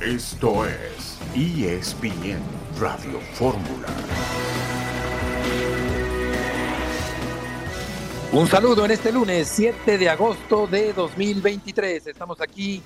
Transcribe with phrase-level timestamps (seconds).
[0.00, 2.38] Esto es ESPN
[2.78, 3.88] Radio Fórmula.
[8.30, 12.06] Un saludo en este lunes 7 de agosto de 2023.
[12.06, 12.80] Estamos aquí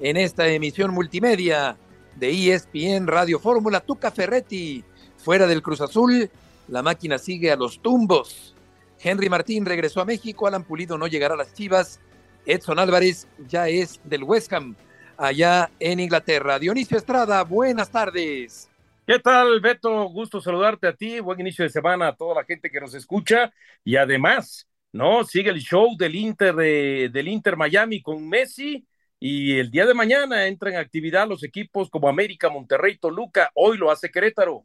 [0.00, 1.78] en esta emisión multimedia
[2.16, 3.80] de ESPN Radio Fórmula.
[3.80, 4.84] Tuca Ferretti,
[5.16, 6.30] fuera del Cruz Azul,
[6.68, 8.54] la máquina sigue a los tumbos.
[9.02, 12.00] Henry Martín regresó a México, Alan Pulido no llegará a las Chivas,
[12.44, 14.76] Edson Álvarez ya es del West Ham
[15.20, 16.58] allá en Inglaterra.
[16.58, 18.68] Dionisio Estrada, buenas tardes.
[19.06, 20.04] ¿Qué tal, Beto?
[20.08, 21.20] Gusto saludarte a ti.
[21.20, 23.52] Buen inicio de semana a toda la gente que nos escucha.
[23.84, 25.24] Y además, ¿no?
[25.24, 28.86] Sigue el show del Inter, de, del Inter Miami con Messi.
[29.18, 33.50] Y el día de mañana entran en actividad los equipos como América, Monterrey, Toluca.
[33.54, 34.64] Hoy lo hace Querétaro.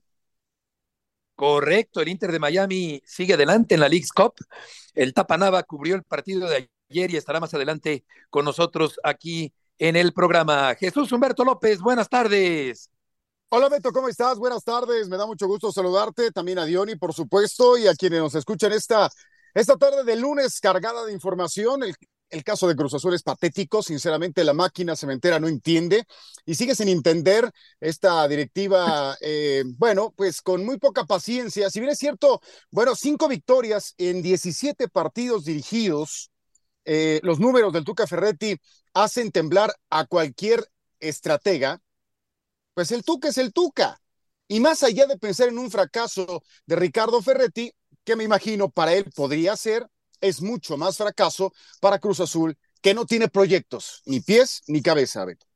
[1.35, 4.35] Correcto, el Inter de Miami sigue adelante en la League's Cup.
[4.93, 9.95] El Tapanava cubrió el partido de ayer y estará más adelante con nosotros aquí en
[9.95, 10.75] el programa.
[10.75, 12.89] Jesús Humberto López, buenas tardes.
[13.49, 14.37] Hola Beto, ¿cómo estás?
[14.37, 18.19] Buenas tardes, me da mucho gusto saludarte, también a Diony, por supuesto, y a quienes
[18.19, 19.09] nos escuchan esta,
[19.53, 21.83] esta tarde de lunes cargada de información.
[21.83, 21.95] El,
[22.43, 26.03] caso de Cruz Azul es patético, sinceramente la máquina cementera no entiende
[26.45, 31.69] y sigue sin entender esta directiva, eh, bueno, pues con muy poca paciencia.
[31.69, 36.29] Si bien es cierto, bueno, cinco victorias en 17 partidos dirigidos,
[36.85, 38.55] eh, los números del Tuca Ferretti
[38.93, 40.65] hacen temblar a cualquier
[40.99, 41.81] estratega,
[42.73, 43.99] pues el Tuca es el Tuca.
[44.47, 47.71] Y más allá de pensar en un fracaso de Ricardo Ferretti,
[48.03, 49.87] que me imagino para él podría ser,
[50.21, 55.25] es mucho más fracaso para Cruz Azul, que no tiene proyectos, ni pies ni cabeza,
[55.25, 55.47] Beto.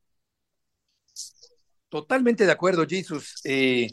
[1.90, 3.42] Totalmente de acuerdo, Jesus.
[3.44, 3.90] Eh,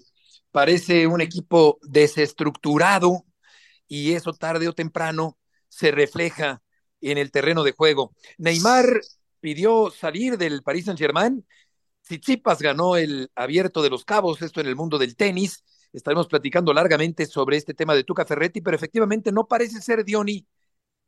[0.51, 3.25] parece un equipo desestructurado
[3.89, 6.63] y eso tarde o temprano se refleja
[7.01, 8.13] en el terreno de juego.
[8.39, 9.01] Neymar
[9.41, 11.47] pidió salir del Paris Saint-Germain.
[12.03, 15.65] Tsitsipas ganó el abierto de los cabos, esto en el mundo del tenis.
[15.93, 20.47] Estaremos platicando largamente sobre este tema de Tuca Ferretti, pero efectivamente no parece ser Diony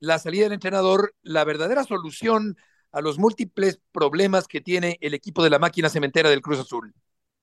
[0.01, 2.57] la salida del entrenador la verdadera solución
[2.93, 6.95] a los múltiples problemas que tiene el equipo de la máquina cementera del Cruz Azul.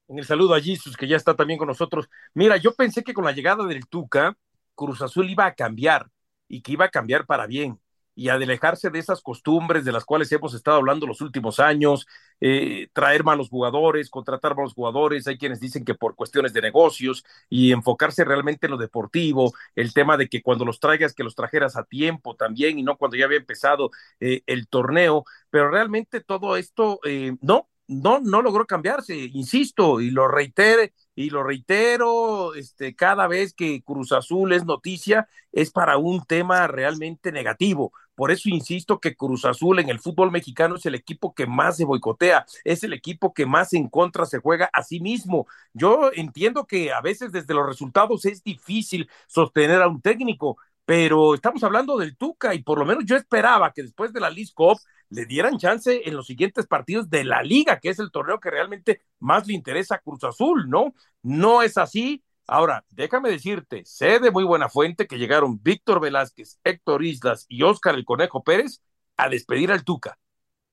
[0.07, 2.07] En el saludo a Jesus, que ya está también con nosotros.
[2.33, 4.37] Mira, yo pensé que con la llegada del Tuca,
[4.75, 6.09] Cruz Azul iba a cambiar
[6.47, 7.79] y que iba a cambiar para bien
[8.15, 12.07] y alejarse de esas costumbres de las cuales hemos estado hablando los últimos años,
[12.41, 17.23] eh, traer malos jugadores, contratar malos jugadores, hay quienes dicen que por cuestiones de negocios
[17.49, 21.35] y enfocarse realmente en lo deportivo, el tema de que cuando los traigas, que los
[21.35, 26.21] trajeras a tiempo también y no cuando ya había empezado eh, el torneo, pero realmente
[26.21, 32.53] todo esto eh, no, no, no logró cambiarse, insisto, y lo reitere, y lo reitero,
[32.55, 37.93] este, cada vez que Cruz Azul es noticia, es para un tema realmente negativo.
[38.15, 41.77] Por eso insisto que Cruz Azul en el fútbol mexicano es el equipo que más
[41.77, 45.47] se boicotea, es el equipo que más en contra se juega a sí mismo.
[45.73, 51.33] Yo entiendo que a veces desde los resultados es difícil sostener a un técnico, pero
[51.33, 54.51] estamos hablando del Tuca y por lo menos yo esperaba que después de la League
[54.53, 54.77] Cup
[55.09, 58.51] le dieran chance en los siguientes partidos de la liga, que es el torneo que
[58.51, 60.93] realmente más le interesa a Cruz Azul, ¿no?
[61.21, 62.23] No es así.
[62.47, 67.63] Ahora, déjame decirte, sé de muy buena fuente que llegaron Víctor Velázquez, Héctor Islas y
[67.63, 68.81] Óscar el Conejo Pérez
[69.17, 70.19] a despedir al Tuca.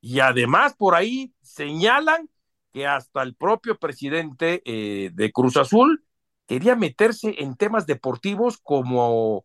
[0.00, 2.28] Y además por ahí señalan
[2.72, 6.04] que hasta el propio presidente eh, de Cruz Azul
[6.46, 9.44] quería meterse en temas deportivos como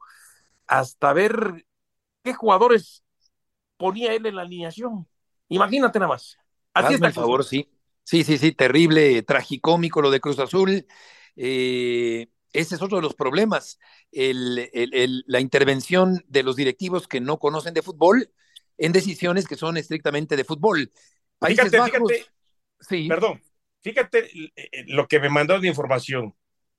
[0.66, 1.66] hasta ver
[2.24, 3.04] qué jugadores
[3.78, 5.08] ponía él en la alineación.
[5.50, 6.38] Imagínate nada más.
[6.74, 7.08] Así está.
[7.08, 7.70] Por favor, sí.
[8.04, 10.86] Sí, sí, sí, terrible, tragicómico lo de Cruz Azul.
[11.36, 13.80] Eh, ese es otro de los problemas,
[14.12, 18.32] el, el, la intervención de los directivos que no conocen de fútbol
[18.78, 20.92] en decisiones que son estrictamente de fútbol.
[21.38, 22.32] Países fíjate, Bajos, fíjate,
[22.80, 23.08] sí.
[23.08, 23.44] perdón,
[23.82, 24.30] fíjate
[24.88, 26.34] lo que me mandó de información.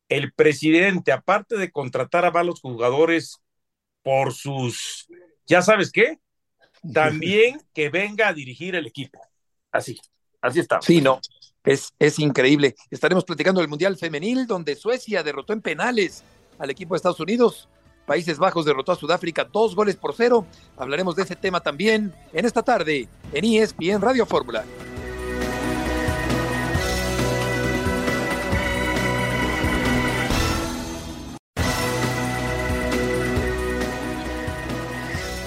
[0.09, 3.43] El presidente, aparte de contratar a malos jugadores
[4.03, 5.07] por sus,
[5.47, 6.19] ya sabes qué,
[6.93, 9.21] también que venga a dirigir el equipo.
[9.73, 9.99] Así,
[10.41, 10.81] así está.
[10.81, 11.21] Sí, no,
[11.65, 12.75] es, es increíble.
[12.91, 16.25] Estaremos platicando del Mundial Femenil, donde Suecia derrotó en penales
[16.59, 17.69] al equipo de Estados Unidos.
[18.07, 20.47] Países Bajos derrotó a Sudáfrica dos goles por cero.
[20.79, 24.65] Hablaremos de ese tema también en esta tarde en ESPN Radio Fórmula.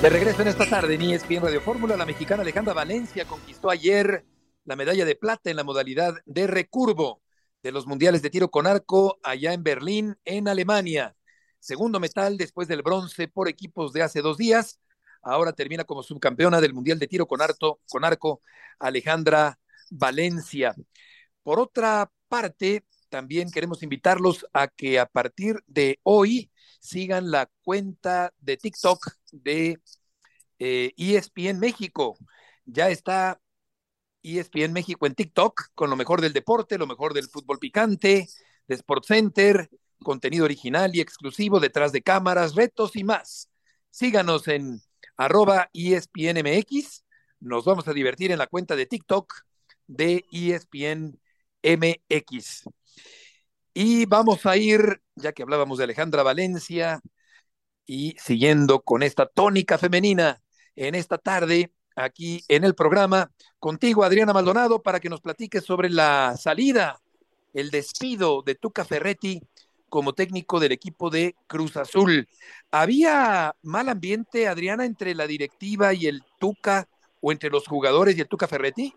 [0.02, 4.26] De regreso en esta tarde en ESPN Radio Fórmula, la mexicana Alejandra Valencia conquistó ayer
[4.66, 7.22] la medalla de plata en la modalidad de recurvo
[7.62, 11.16] de los mundiales de tiro con arco allá en Berlín, en Alemania.
[11.60, 14.80] Segundo metal después del bronce por equipos de hace dos días.
[15.22, 17.40] Ahora termina como subcampeona del mundial de tiro con,
[17.88, 18.42] con arco
[18.80, 19.60] Alejandra
[19.92, 20.74] Valencia.
[21.44, 26.50] Por otra parte, también queremos invitarlos a que a partir de hoy
[26.82, 29.80] sigan la cuenta de TikTok de
[30.60, 32.18] eh, ESPN México.
[32.66, 33.40] Ya está
[34.24, 38.28] ESPN México en TikTok con lo mejor del deporte, lo mejor del fútbol picante,
[38.68, 39.70] de Sport Center,
[40.04, 43.50] contenido original y exclusivo detrás de cámaras, retos y más.
[43.92, 44.82] Síganos en
[45.18, 47.06] arroba ESPNMX.
[47.40, 49.34] Nos vamos a divertir en la cuenta de TikTok
[49.88, 51.20] de ESPN
[51.64, 52.64] MX.
[53.74, 57.00] Y vamos a ir, ya que hablábamos de Alejandra Valencia,
[57.86, 60.42] y siguiendo con esta tónica femenina
[60.76, 65.90] en esta tarde, aquí en el programa, contigo, Adriana Maldonado, para que nos platiques sobre
[65.90, 67.00] la salida,
[67.54, 69.42] el despido de Tuca Ferretti
[69.90, 72.28] como técnico del equipo de Cruz Azul.
[72.72, 76.88] ¿Había mal ambiente, Adriana, entre la directiva y el Tuca
[77.20, 78.94] o entre los jugadores y el Tuca Ferretti?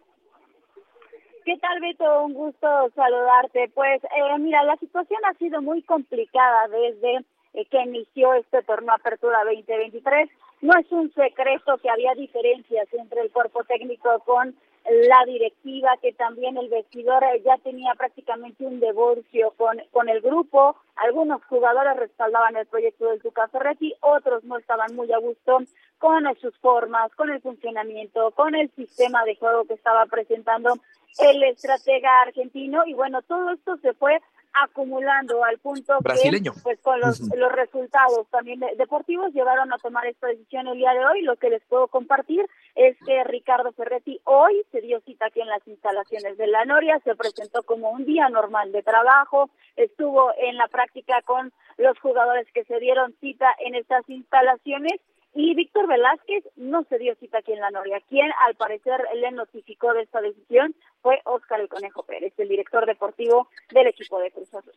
[1.45, 2.25] ¿Qué tal, Beto?
[2.25, 3.71] Un gusto saludarte.
[3.75, 7.17] Pues eh, mira, la situación ha sido muy complicada desde
[7.53, 10.31] eh, que inició este torneo Apertura 2023.
[10.63, 16.13] No es un secreto que había diferencias entre el cuerpo técnico con la directiva, que
[16.13, 20.77] también el vestidor eh, ya tenía prácticamente un divorcio con, con el grupo.
[20.97, 25.61] Algunos jugadores respaldaban el proyecto del Tuca Ferretti, otros no estaban muy a gusto
[25.99, 30.75] con sus formas, con el funcionamiento, con el sistema de juego que estaba presentando
[31.19, 34.21] el estratega argentino y bueno, todo esto se fue
[34.55, 36.53] acumulando al punto Brasileño.
[36.53, 40.93] que pues con los, los resultados también deportivos llevaron a tomar esta decisión el día
[40.93, 41.23] de hoy.
[41.23, 45.49] Lo que les puedo compartir es que Ricardo Ferretti hoy se dio cita aquí en
[45.49, 50.57] las instalaciones de la Noria, se presentó como un día normal de trabajo, estuvo en
[50.57, 55.01] la práctica con los jugadores que se dieron cita en estas instalaciones
[55.35, 58.01] y Víctor Velázquez no se dio cita aquí en la Noria.
[58.09, 62.87] Quien al parecer le notificó de esta decisión fue Óscar el Conejo Pérez, el director
[62.87, 64.73] deportivo del equipo de Cruz Azul.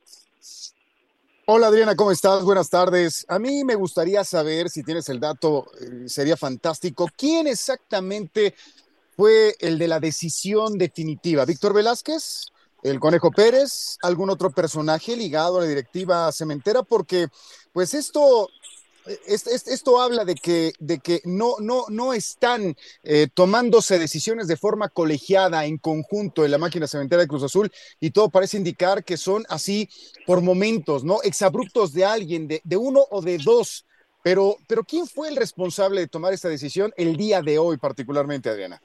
[1.45, 2.43] Hola Adriana, ¿cómo estás?
[2.43, 3.25] Buenas tardes.
[3.29, 8.55] A mí me gustaría saber, si tienes el dato, eh, sería fantástico, ¿quién exactamente
[9.15, 11.45] fue el de la decisión definitiva?
[11.45, 12.47] ¿Víctor Velázquez?
[12.83, 13.97] ¿El Conejo Pérez?
[14.01, 16.83] ¿Algún otro personaje ligado a la directiva cementera?
[16.83, 17.27] Porque
[17.71, 18.49] pues esto
[19.27, 24.89] esto habla de que, de que no, no, no están eh, tomándose decisiones de forma
[24.89, 29.17] colegiada, en conjunto, en la máquina cementera de Cruz Azul, y todo parece indicar que
[29.17, 29.89] son así
[30.25, 31.21] por momentos, ¿no?
[31.23, 33.85] Exabruptos de alguien, de, de uno o de dos.
[34.23, 38.49] Pero, pero, ¿quién fue el responsable de tomar esta decisión el día de hoy, particularmente,
[38.49, 38.81] Adriana?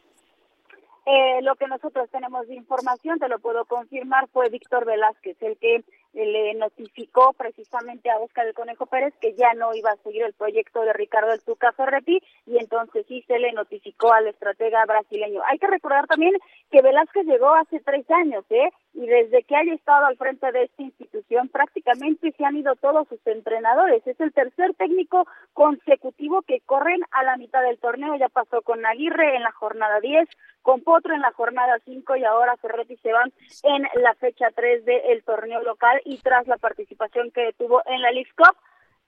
[1.04, 5.56] Eh, lo que nosotros tenemos de información, te lo puedo confirmar, fue Víctor Velázquez, el
[5.58, 5.84] que
[6.14, 10.34] le notificó precisamente a Oscar el Conejo Pérez que ya no iba a seguir el
[10.34, 15.40] proyecto de Ricardo El Tuca Ferretti y entonces sí se le notificó al estratega brasileño.
[15.46, 16.34] Hay que recordar también
[16.70, 18.70] que Velázquez llegó hace tres años, ¿eh?
[18.94, 23.08] Y desde que haya estado al frente de esta institución prácticamente se han ido todos
[23.08, 24.06] sus entrenadores.
[24.06, 28.16] Es el tercer técnico consecutivo que corren a la mitad del torneo.
[28.16, 30.28] Ya pasó con Aguirre en la jornada 10,
[30.62, 33.32] con Potro en la jornada 5 y ahora Ferretti se van
[33.64, 38.10] en la fecha 3 del torneo local y tras la participación que tuvo en la
[38.12, 38.56] League Cup.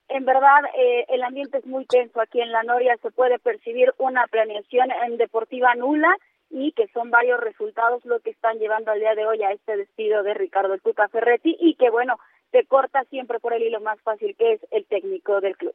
[0.08, 3.94] En verdad, eh, el ambiente es muy tenso aquí en la Noria, se puede percibir
[3.98, 6.14] una planeación en deportiva nula
[6.50, 9.76] y que son varios resultados lo que están llevando al día de hoy a este
[9.76, 12.18] despido de Ricardo Tuca Ferretti y que bueno,
[12.52, 15.74] se corta siempre por el hilo más fácil que es el técnico del club.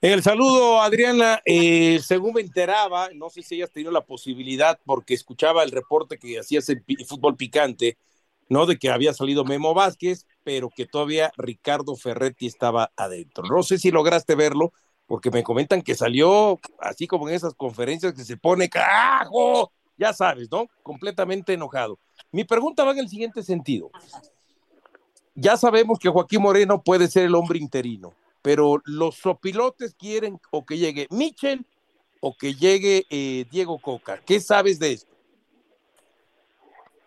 [0.00, 1.40] El saludo, Adriana.
[1.44, 6.18] Eh, según me enteraba, no sé si hayas tenido la posibilidad, porque escuchaba el reporte
[6.18, 7.96] que hacías en fútbol picante,
[8.48, 8.66] ¿no?
[8.66, 13.44] De que había salido Memo Vázquez, pero que todavía Ricardo Ferretti estaba adentro.
[13.44, 14.72] No sé si lograste verlo,
[15.06, 20.12] porque me comentan que salió así como en esas conferencias que se pone carajo, ya
[20.12, 20.66] sabes, ¿no?
[20.82, 21.98] Completamente enojado.
[22.32, 23.90] Mi pregunta va en el siguiente sentido.
[25.34, 28.14] Ya sabemos que Joaquín Moreno puede ser el hombre interino,
[28.44, 31.64] pero los sopilotes quieren o que llegue Michel
[32.20, 34.20] o que llegue eh, Diego Coca.
[34.26, 35.14] ¿Qué sabes de esto?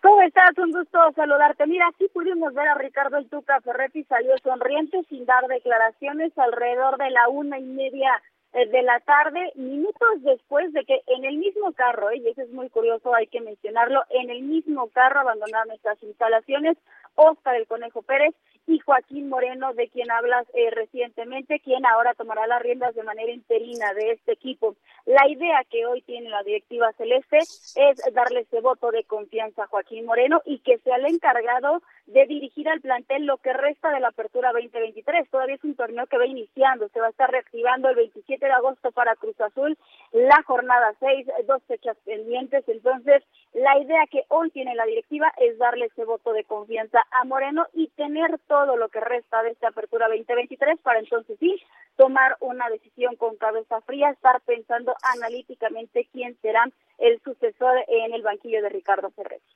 [0.02, 0.58] ¿Cómo estás?
[0.58, 1.68] Un gusto saludarte.
[1.68, 6.98] Mira, aquí pudimos ver a Ricardo El Tuca Ferretti, salió sonriente sin dar declaraciones alrededor
[6.98, 8.12] de la una y media
[8.54, 12.42] eh, de la tarde, minutos después de que en el mismo carro, eh, y eso
[12.42, 16.78] es muy curioso, hay que mencionarlo, en el mismo carro abandonaron estas instalaciones,
[17.18, 18.34] Oscar el Conejo Pérez
[18.68, 23.32] y Joaquín Moreno, de quien hablas eh, recientemente, quien ahora tomará las riendas de manera
[23.32, 24.76] interina de este equipo.
[25.06, 29.68] La idea que hoy tiene la directiva celeste es darle ese voto de confianza a
[29.68, 34.00] Joaquín Moreno y que sea el encargado de dirigir al plantel lo que resta de
[34.00, 35.30] la apertura 2023.
[35.30, 38.52] Todavía es un torneo que va iniciando, se va a estar reactivando el 27 de
[38.52, 39.78] agosto para Cruz Azul,
[40.14, 43.24] la jornada 6, dos fechas pendientes, entonces
[43.54, 47.66] La idea que hoy tiene la directiva es darle ese voto de confianza a Moreno
[47.74, 51.60] y tener todo lo que resta de esta apertura 2023 para entonces sí
[51.96, 58.22] tomar una decisión con cabeza fría, estar pensando analíticamente quién será el sucesor en el
[58.22, 59.56] banquillo de Ricardo Ferretti.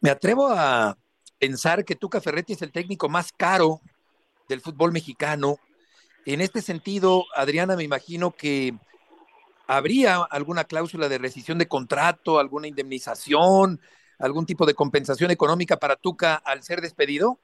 [0.00, 0.96] Me atrevo a
[1.46, 3.80] pensar que Tuca Ferretti es el técnico más caro
[4.48, 5.56] del fútbol mexicano.
[6.24, 8.74] En este sentido, Adriana, me imagino que
[9.66, 13.80] ¿Habría alguna cláusula de rescisión de contrato, alguna indemnización,
[14.18, 17.38] algún tipo de compensación económica para Tuca al ser despedido?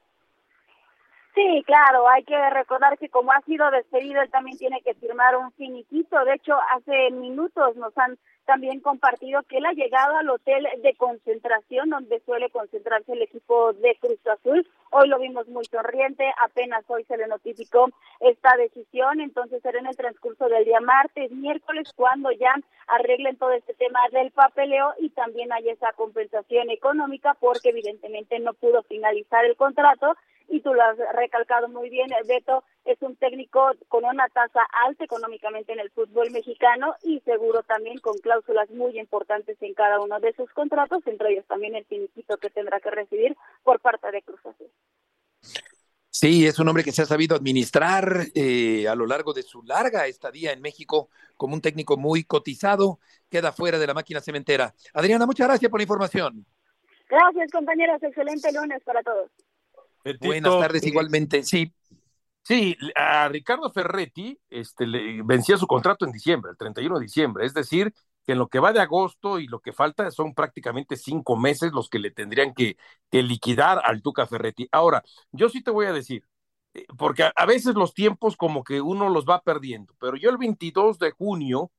[1.33, 5.37] Sí, claro, hay que recordar que como ha sido despedido, él también tiene que firmar
[5.37, 6.25] un finiquito.
[6.25, 10.93] De hecho, hace minutos nos han también compartido que él ha llegado al hotel de
[10.95, 14.67] concentración donde suele concentrarse el equipo de Cruz Azul.
[14.89, 17.87] Hoy lo vimos muy sonriente, apenas hoy se le notificó
[18.19, 22.53] esta decisión, entonces será en el transcurso del día martes, miércoles, cuando ya
[22.87, 28.53] arreglen todo este tema del papeleo y también hay esa compensación económica porque evidentemente no
[28.53, 30.17] pudo finalizar el contrato
[30.51, 35.05] y tú lo has recalcado muy bien, Beto es un técnico con una tasa alta
[35.05, 40.19] económicamente en el fútbol mexicano y seguro también con cláusulas muy importantes en cada uno
[40.19, 44.21] de sus contratos, entre ellos también el finiquito que tendrá que recibir por parte de
[44.23, 44.67] Cruz Azul.
[46.09, 49.63] Sí, es un hombre que se ha sabido administrar eh, a lo largo de su
[49.63, 54.73] larga estadía en México como un técnico muy cotizado, queda fuera de la máquina cementera.
[54.93, 56.45] Adriana, muchas gracias por la información.
[57.09, 58.03] Gracias, compañeros.
[58.03, 59.31] Excelente lunes para todos.
[60.19, 61.43] Buenas tardes, igualmente.
[61.43, 61.73] Sí.
[62.43, 67.45] Sí, a Ricardo Ferretti este, le vencía su contrato en diciembre, el 31 de diciembre.
[67.45, 67.93] Es decir,
[68.25, 71.71] que en lo que va de agosto y lo que falta son prácticamente cinco meses
[71.71, 72.77] los que le tendrían que,
[73.11, 74.67] que liquidar al Tuca Ferretti.
[74.71, 76.25] Ahora, yo sí te voy a decir,
[76.73, 80.37] eh, porque a, veces los tiempos como que uno los va perdiendo, pero yo el
[80.37, 81.71] 22 de junio,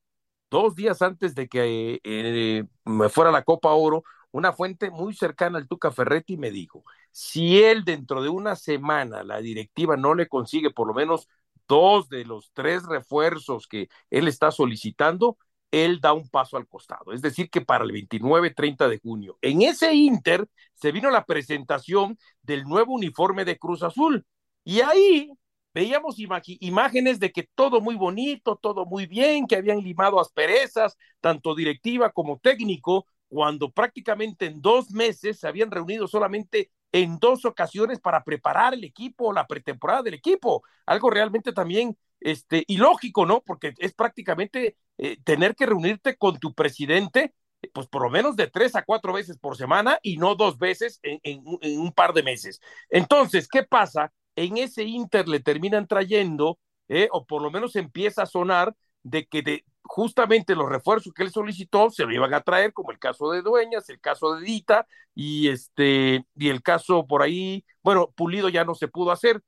[0.49, 5.57] dos días antes de que eh, me fuera la Copa Oro, una fuente muy cercana
[5.57, 10.27] al Tuca Ferretti me dijo, si él dentro de una semana la directiva no le
[10.27, 11.29] consigue por lo menos
[11.67, 15.37] dos de los tres refuerzos que él está solicitando,
[15.71, 17.13] él da un paso al costado.
[17.13, 22.17] Es decir, que para el 29-30 de junio, en ese Inter se vino la presentación
[22.41, 24.25] del nuevo uniforme de Cruz Azul.
[24.63, 25.31] Y ahí
[25.73, 26.17] veíamos
[26.59, 32.11] imágenes de que todo muy bonito, todo muy bien, que habían limado asperezas, tanto directiva
[32.11, 38.23] como técnico, cuando prácticamente en dos meses se habían reunido solamente en dos ocasiones para
[38.23, 43.41] preparar el equipo, la pretemporada del equipo, algo realmente también este, ilógico, ¿no?
[43.41, 47.33] Porque es prácticamente eh, tener que reunirte con tu presidente,
[47.73, 50.99] pues por lo menos de tres a cuatro veces por semana y no dos veces
[51.01, 52.61] en, un par de meses.
[52.89, 54.13] Entonces, ¿qué pasa?
[54.35, 56.59] En ese inter le terminan trayendo,
[56.89, 61.23] eh, o por lo menos empieza a sonar de que de, justamente los refuerzos que
[61.23, 64.45] él solicitó se lo iban a traer, como el caso de Dueñas, el caso de
[64.45, 69.41] Dita y este y el caso por ahí, bueno, Pulido ya no se pudo hacer.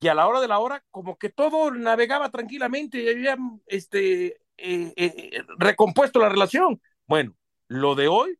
[0.00, 4.40] Y a la hora de la hora, como que todo navegaba tranquilamente y habían este,
[4.58, 6.80] eh, eh, recompuesto la relación.
[7.06, 7.34] Bueno,
[7.68, 8.36] lo de hoy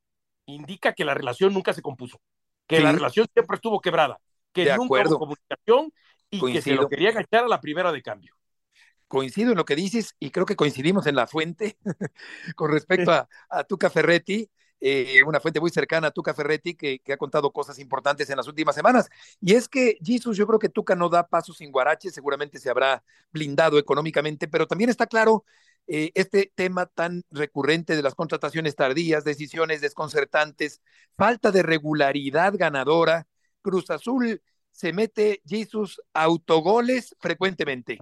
[0.46, 2.20] indica que la relación nunca se compuso,
[2.66, 4.18] que la relación siempre estuvo quebrada,
[4.52, 5.92] que nunca hubo comunicación
[6.30, 8.34] y que se lo querían echar a la primera de cambio
[9.12, 11.76] coincido en lo que dices y creo que coincidimos en la fuente
[12.56, 13.28] con respecto a,
[13.64, 14.50] Tuca Ferretti,
[14.80, 18.38] eh, una fuente muy cercana a Tuca Ferretti que, que, ha contado cosas importantes en
[18.38, 19.10] las últimas semanas.
[19.38, 22.70] Y es que, Jesus, yo creo que Tuca no da pasos sin guarache, seguramente se
[22.70, 25.44] habrá blindado económicamente, pero también está claro
[25.86, 30.80] eh, este tema tan recurrente de las contrataciones tardías, decisiones desconcertantes,
[31.18, 33.26] falta de regularidad ganadora.
[33.60, 34.40] Cruz Azul
[34.70, 37.98] se mete, Jesus, autogoles frecuentemente.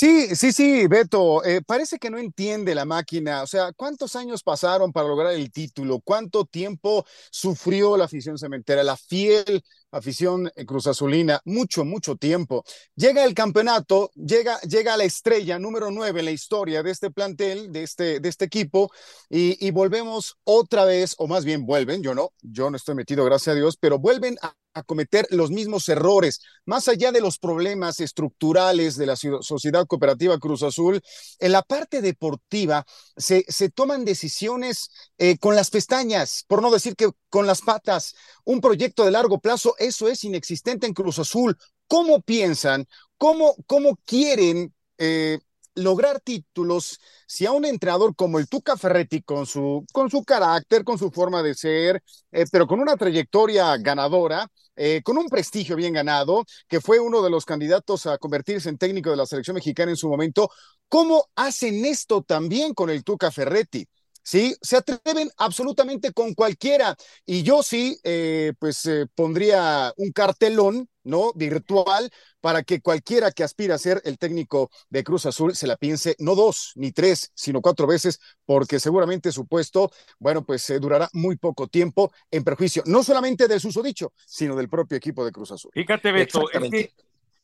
[0.00, 3.42] Sí, sí, sí, Beto, eh, parece que no entiende la máquina.
[3.42, 5.98] O sea, ¿cuántos años pasaron para lograr el título?
[5.98, 11.40] ¿Cuánto tiempo sufrió la afición cementera, la fiel afición Cruz Azulina?
[11.44, 12.64] Mucho, mucho tiempo.
[12.94, 17.72] Llega el campeonato, llega, llega la estrella número nueve en la historia de este plantel,
[17.72, 18.90] de este, de este equipo,
[19.28, 23.24] y, y volvemos otra vez, o más bien vuelven, yo no, yo no estoy metido,
[23.24, 26.40] gracias a Dios, pero vuelven a a cometer los mismos errores.
[26.64, 31.00] Más allá de los problemas estructurales de la sociedad cooperativa Cruz Azul,
[31.40, 32.84] en la parte deportiva
[33.16, 38.14] se, se toman decisiones eh, con las pestañas, por no decir que con las patas.
[38.44, 41.56] Un proyecto de largo plazo, eso es inexistente en Cruz Azul.
[41.86, 42.86] ¿Cómo piensan?
[43.16, 45.38] ¿Cómo, cómo quieren eh,
[45.74, 50.84] lograr títulos si a un entrenador como el Tuca Ferretti, con su, con su carácter,
[50.84, 55.76] con su forma de ser, eh, pero con una trayectoria ganadora, eh, con un prestigio
[55.76, 59.54] bien ganado, que fue uno de los candidatos a convertirse en técnico de la selección
[59.54, 60.50] mexicana en su momento,
[60.88, 63.86] ¿cómo hacen esto también con el Tuca Ferretti?
[64.22, 64.56] ¿Sí?
[64.60, 66.96] Se atreven absolutamente con cualquiera.
[67.26, 71.32] Y yo sí, eh, pues eh, pondría un cartelón, ¿no?
[71.34, 72.10] Virtual
[72.40, 76.14] para que cualquiera que aspire a ser el técnico de Cruz Azul se la piense
[76.18, 81.08] no dos ni tres, sino cuatro veces, porque seguramente su puesto, bueno, pues se durará
[81.12, 85.50] muy poco tiempo en perjuicio, no solamente del susodicho, sino del propio equipo de Cruz
[85.52, 85.70] Azul.
[85.74, 86.92] Fíjate, Beto, es que,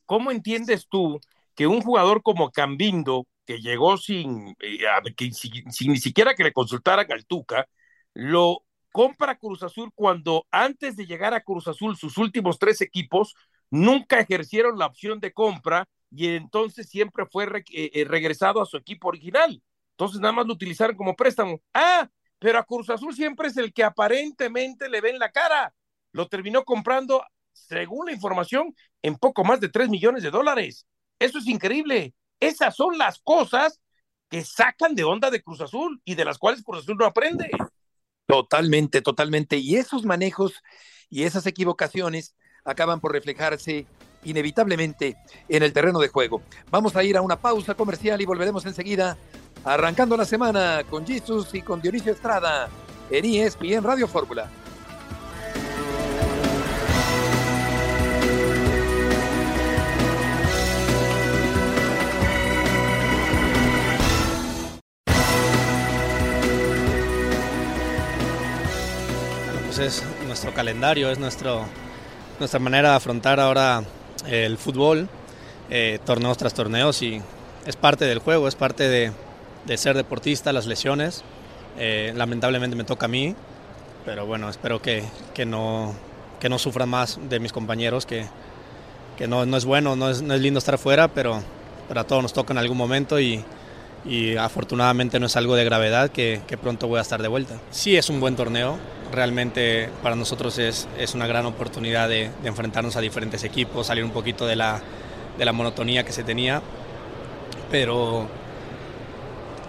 [0.05, 1.19] ¿cómo entiendes tú
[1.55, 4.81] que un jugador como Cambindo, que llegó sin, eh,
[5.33, 7.67] sin, ni siquiera que le consultaran al Tuca,
[8.15, 13.35] lo compra Cruz Azul cuando antes de llegar a Cruz Azul sus últimos tres equipos
[13.71, 18.77] nunca ejercieron la opción de compra y entonces siempre fue eh, eh, regresado a su
[18.77, 19.61] equipo original.
[19.93, 21.61] Entonces nada más lo utilizaron como préstamo.
[21.73, 22.09] Ah,
[22.39, 25.75] pero a Cruz Azul siempre es el que aparentemente le ven la cara.
[26.13, 30.87] Lo terminó comprando, según la información, en poco más de 3 millones de dólares.
[31.19, 32.15] Eso es increíble.
[32.41, 33.81] Esas son las cosas
[34.29, 37.51] que sacan de onda de Cruz Azul y de las cuales Cruz Azul no aprende.
[38.27, 39.57] Totalmente, totalmente.
[39.57, 40.63] Y esos manejos
[41.09, 43.87] y esas equivocaciones acaban por reflejarse
[44.25, 45.17] inevitablemente
[45.49, 46.43] en el terreno de juego.
[46.71, 49.19] Vamos a ir a una pausa comercial y volveremos enseguida,
[49.65, 52.69] arrancando la semana con Jesus y con Dionisio Estrada
[53.11, 54.51] en ESPN Radio Fórmula.
[69.77, 71.67] Pues es nuestro calendario, es nuestro,
[72.39, 73.83] nuestra manera de afrontar ahora
[74.25, 75.09] el fútbol,
[75.69, 77.21] eh, torneos tras torneos y
[77.67, 81.25] es parte del juego, es parte de, ser deportista, las lesiones.
[81.77, 83.35] Eh, lamentablemente me toca a mí,
[84.05, 85.03] pero bueno, espero que,
[85.45, 85.93] no,
[86.39, 88.27] que no sufran más de mis compañeros, que,
[89.19, 91.43] que no, no, es bueno, no es, no es lindo estar fuera, pero,
[91.89, 93.45] pero a todos nos toca en algún momento y,
[94.07, 97.55] y afortunadamente no es algo de gravedad que, que, pronto voy a estar de vuelta.
[97.71, 98.79] Sí es un buen torneo,
[99.13, 104.05] realmente para nosotros es, es una gran oportunidad de, de, enfrentarnos a diferentes equipos, salir
[104.05, 104.81] un poquito de la,
[105.39, 106.61] de la monotonía que se tenía,
[107.71, 108.29] pero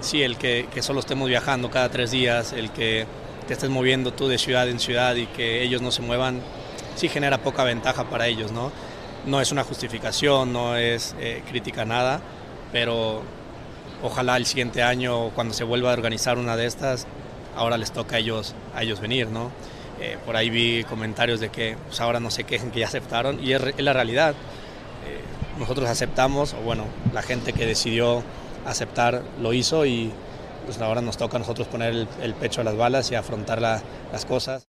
[0.01, 3.05] sí, el que, que, solo estemos viajando cada tres días, el que
[3.47, 6.41] te estés moviendo tú de ciudad en ciudad y que ellos no se muevan,
[6.95, 8.71] sí genera poca ventaja para ellos, ¿no?
[9.25, 12.21] No es una justificación, no es eh, crítica nada,
[12.71, 13.23] pero
[14.05, 17.07] ojalá el siguiente año, cuando se vuelva a organizar una de estas,
[17.55, 19.51] ahora les toca a ellos, a ellos venir, ¿no?
[19.99, 23.43] Eh, por ahí vi comentarios de que pues, ahora no se quejen que ya aceptaron
[23.43, 24.31] y es, la realidad.
[24.31, 25.21] Eh,
[25.57, 28.23] nosotros aceptamos, o bueno, la gente que decidió
[28.65, 30.11] aceptar lo hizo y
[30.65, 34.25] pues ahora nos toca a nosotros poner el, pecho a las balas y afrontar las
[34.27, 34.67] cosas.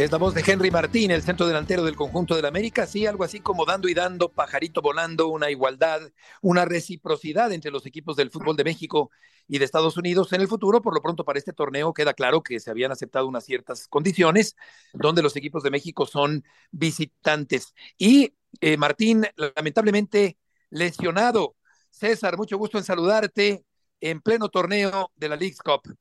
[0.00, 3.22] Es la voz de Henry Martín, el centro delantero del conjunto del América, sí, algo
[3.22, 6.00] así como dando y dando, pajarito volando, una igualdad,
[6.40, 9.10] una reciprocidad entre los equipos del fútbol de México
[9.46, 10.80] y de Estados Unidos en el futuro.
[10.80, 14.56] Por lo pronto, para este torneo queda claro que se habían aceptado unas ciertas condiciones
[14.94, 17.74] donde los equipos de México son visitantes.
[17.98, 18.32] Y
[18.62, 20.38] eh, Martín, lamentablemente
[20.70, 21.56] lesionado.
[21.90, 23.66] César, mucho gusto en saludarte
[24.00, 25.94] en pleno torneo de la League's Cup.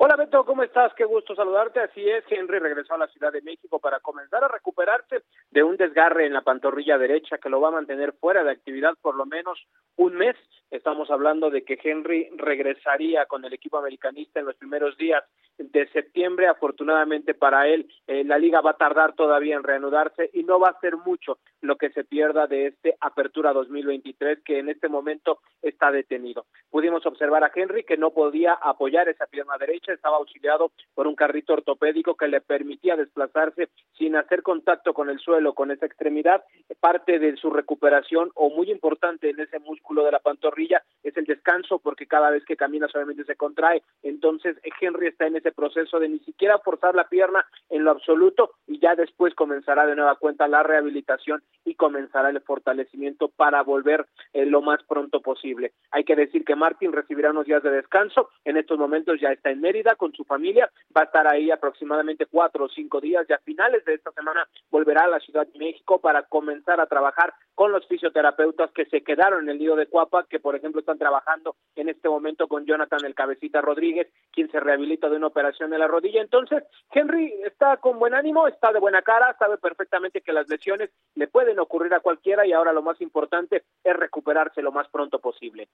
[0.00, 0.94] Hola Beto, ¿cómo estás?
[0.94, 1.80] Qué gusto saludarte.
[1.80, 5.76] Así es, Henry regresó a la Ciudad de México para comenzar a recuperarse de un
[5.76, 9.26] desgarre en la pantorrilla derecha que lo va a mantener fuera de actividad por lo
[9.26, 9.58] menos
[9.96, 10.36] un mes.
[10.70, 15.24] Estamos hablando de que Henry regresaría con el equipo americanista en los primeros días
[15.58, 16.46] de septiembre.
[16.46, 20.68] Afortunadamente para él, eh, la liga va a tardar todavía en reanudarse y no va
[20.68, 25.40] a ser mucho lo que se pierda de este Apertura 2023 que en este momento
[25.60, 26.46] está detenido.
[26.70, 31.14] Pudimos observar a Henry que no podía apoyar esa pierna derecha, estaba auxiliado por un
[31.14, 36.44] carrito ortopédico que le permitía desplazarse sin hacer contacto con el suelo, con esa extremidad.
[36.80, 41.24] Parte de su recuperación o muy importante en ese músculo de la pantorrilla es el
[41.24, 43.82] descanso porque cada vez que camina solamente se contrae.
[44.02, 48.52] Entonces Henry está en ese proceso de ni siquiera forzar la pierna en lo absoluto
[48.66, 54.06] y ya después comenzará de nueva cuenta la rehabilitación y comenzará el fortalecimiento para volver
[54.32, 55.72] eh, lo más pronto posible.
[55.90, 59.50] Hay que decir que Martín recibirá unos días de descanso, en estos momentos ya está
[59.50, 63.32] en Mérida con su familia, va a estar ahí aproximadamente cuatro o cinco días y
[63.32, 67.32] a finales de esta semana volverá a la Ciudad de México para comenzar a trabajar
[67.54, 70.98] con los fisioterapeutas que se quedaron en el nido de Cuapa, que por ejemplo están
[70.98, 75.72] trabajando en este momento con Jonathan el Cabecita Rodríguez, quien se rehabilita de una operación
[75.72, 76.20] en la rodilla.
[76.20, 80.90] Entonces, Henry está con buen ánimo, está de buena cara, sabe perfectamente que las lesiones
[81.14, 85.18] le pueden ocurrir a cualquiera y ahora lo más importante es recuperarse lo más pronto
[85.18, 85.68] posible.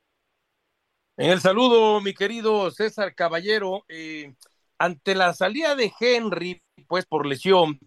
[1.16, 4.34] En el saludo, mi querido César Caballero, eh,
[4.78, 7.78] ante la salida de Henry, pues por lesión,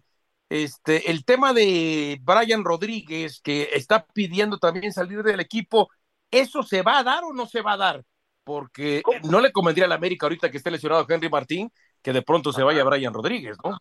[0.48, 5.88] este, el tema de Brian Rodríguez, que está pidiendo también salir del equipo,
[6.30, 8.04] ¿eso se va a dar o no se va a dar?
[8.48, 11.70] porque no le convendría a la América ahorita que esté lesionado Henry Martín
[12.02, 13.76] que de pronto se vaya Brian Rodríguez, ¿no?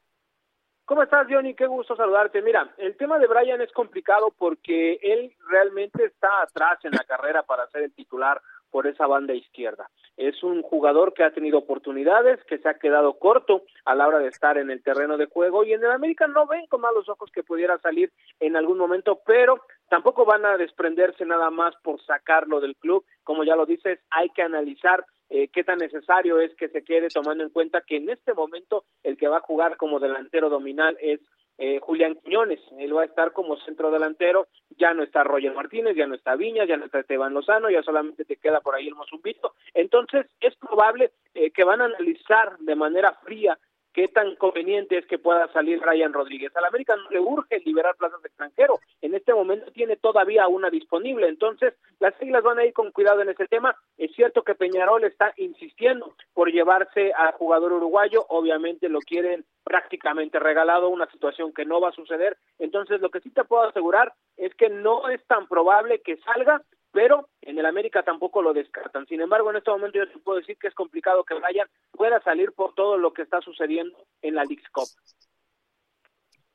[0.83, 1.55] ¿Cómo estás, Johnny?
[1.55, 2.41] Qué gusto saludarte.
[2.41, 7.43] Mira, el tema de Brian es complicado porque él realmente está atrás en la carrera
[7.43, 9.89] para ser el titular por esa banda izquierda.
[10.17, 14.19] Es un jugador que ha tenido oportunidades, que se ha quedado corto a la hora
[14.19, 17.07] de estar en el terreno de juego y en el América no ven con malos
[17.07, 22.01] ojos que pudiera salir en algún momento, pero tampoco van a desprenderse nada más por
[22.03, 23.05] sacarlo del club.
[23.23, 27.09] Como ya lo dices, hay que analizar eh, qué tan necesario es que se quede
[27.09, 30.97] tomando en cuenta que en este momento el que va a jugar como delantero dominal
[31.01, 31.19] es
[31.57, 35.95] eh, Julián Quiñones, él va a estar como centro delantero, ya no está Roger Martínez,
[35.95, 38.87] ya no está Viña, ya no está Esteban Lozano, ya solamente te queda por ahí
[38.87, 43.57] el Mozumbito, entonces es probable eh, que van a analizar de manera fría
[43.97, 46.55] qué tan conveniente es que pueda salir Ryan Rodríguez.
[46.55, 48.79] Al América no le urge liberar plazas de extranjero.
[49.01, 51.27] En este momento tiene todavía una disponible.
[51.27, 53.75] Entonces, las siglas van a ir con cuidado en ese tema.
[53.97, 58.23] Es cierto que Peñarol está insistiendo por llevarse al jugador uruguayo.
[58.29, 62.37] Obviamente lo quieren prácticamente regalado, una situación que no va a suceder.
[62.59, 66.61] Entonces, lo que sí te puedo asegurar es que no es tan probable que salga
[66.91, 69.05] pero en el América tampoco lo descartan.
[69.07, 72.21] Sin embargo, en este momento yo te puedo decir que es complicado que Brian pueda
[72.21, 74.87] salir por todo lo que está sucediendo en la League Cup.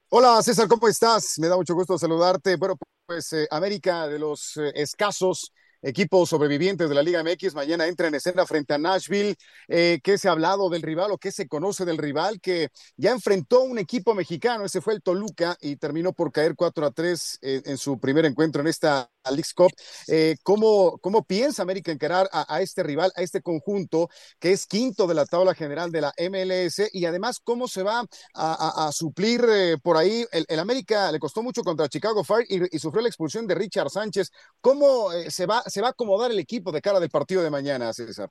[0.09, 1.38] Hola César, ¿cómo estás?
[1.38, 2.57] Me da mucho gusto saludarte.
[2.57, 7.55] Bueno, pues eh, América de los eh, escasos equipos sobrevivientes de la Liga MX.
[7.55, 9.37] Mañana entra en escena frente a Nashville.
[9.68, 12.40] Eh, ¿Qué se ha hablado del rival o qué se conoce del rival?
[12.40, 16.87] Que ya enfrentó un equipo mexicano, ese fue el Toluca, y terminó por caer 4
[16.87, 19.71] a 3 en su primer encuentro en esta League Cup.
[20.09, 25.07] Eh, ¿cómo, ¿cómo, piensa América encarar a, este rival, a este conjunto que es quinto
[25.07, 26.90] de la tabla general de la MLS?
[26.92, 30.25] Y además, ¿cómo se va a, suplir eh, por ahí?
[30.33, 34.31] El, América le costó mucho contra Chicago Fire y, sufrió la expulsión de Richard Sánchez.
[34.61, 37.94] ¿Cómo se va se va a acomodar el equipo de cara del partido de mañana,
[37.94, 38.28] César?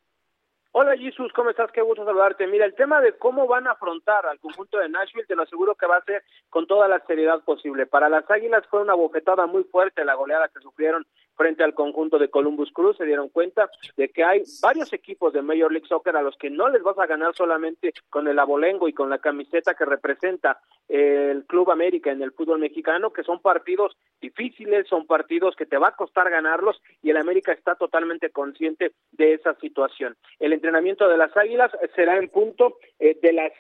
[0.74, 1.72] Hola Jesús, ¿cómo estás?
[1.72, 2.46] Qué gusto saludarte.
[2.46, 5.74] Mira, el tema de cómo van a afrontar al conjunto de Nashville, te lo aseguro
[5.76, 7.88] que va a ser con toda la seriedad posible.
[7.88, 11.06] Para las Águilas fue una bofetada muy fuerte la goleada que sufrieron
[11.42, 15.42] frente al conjunto de Columbus Cruz, se dieron cuenta de que hay varios equipos de
[15.42, 18.88] Major League Soccer a los que no les vas a ganar solamente con el abolengo
[18.88, 23.42] y con la camiseta que representa el Club América en el fútbol mexicano, que son
[23.42, 28.30] partidos difíciles, son partidos que te va a costar ganarlos y el América está totalmente
[28.30, 30.16] consciente de esa situación.
[30.40, 33.52] El entrenamiento de las Águilas será en punto eh, de las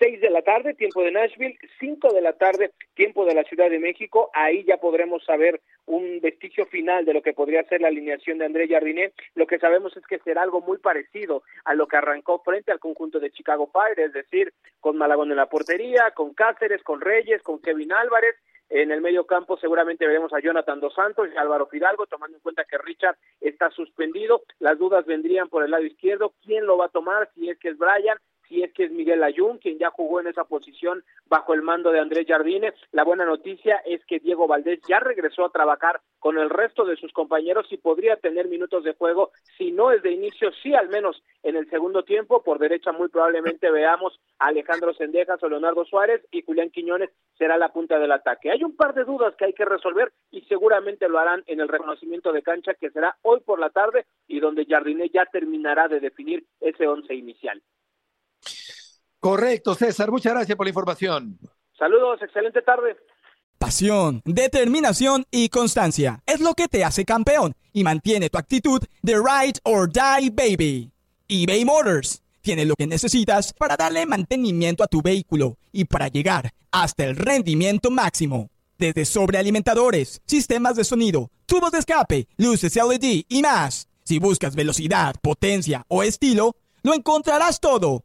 [0.00, 3.70] seis de la tarde, tiempo de Nashville, cinco de la tarde, tiempo de la Ciudad
[3.70, 4.30] de México.
[4.34, 8.46] Ahí ya podremos saber un vestigio final de lo que podría ser la alineación de
[8.46, 9.12] André Jardiné.
[9.34, 12.78] Lo que sabemos es que será algo muy parecido a lo que arrancó frente al
[12.78, 17.42] conjunto de Chicago Fire, es decir, con Malagón en la portería, con Cáceres, con Reyes,
[17.42, 18.36] con Kevin Álvarez.
[18.70, 22.42] En el medio campo seguramente veremos a Jonathan Dos Santos y Álvaro Fidalgo, tomando en
[22.42, 24.42] cuenta que Richard está suspendido.
[24.58, 26.34] Las dudas vendrían por el lado izquierdo.
[26.44, 27.30] ¿Quién lo va a tomar?
[27.34, 30.26] Si es que es Brian, si es que es Miguel Ayun, quien ya jugó en
[30.26, 32.74] esa posición bajo el mando de Andrés Jardines.
[32.92, 36.96] La buena noticia es que Diego Valdés ya regresó a trabajar con el resto de
[36.96, 40.88] sus compañeros y podría tener minutos de juego, si no es de inicio, sí al
[40.88, 42.42] menos en el segundo tiempo.
[42.42, 47.58] Por derecha muy probablemente veamos a Alejandro Sendejas o Leonardo Suárez y Julián Quiñones será
[47.58, 48.50] la punta del ataque.
[48.50, 51.68] Hay un par de dudas que hay que resolver y seguramente lo harán en el
[51.68, 56.00] reconocimiento de cancha que será hoy por la tarde y donde Jardine ya terminará de
[56.00, 57.62] definir ese once inicial.
[59.20, 60.10] Correcto, César.
[60.10, 61.38] Muchas gracias por la información.
[61.78, 62.96] Saludos, excelente tarde.
[63.58, 69.14] Pasión, determinación y constancia es lo que te hace campeón y mantiene tu actitud de
[69.16, 70.92] ride or die baby.
[71.28, 76.50] eBay Motors tiene lo que necesitas para darle mantenimiento a tu vehículo y para llegar
[76.70, 78.48] hasta el rendimiento máximo.
[78.78, 83.88] Desde sobrealimentadores, sistemas de sonido, tubos de escape, luces LED y más.
[84.04, 88.04] Si buscas velocidad, potencia o estilo, lo encontrarás todo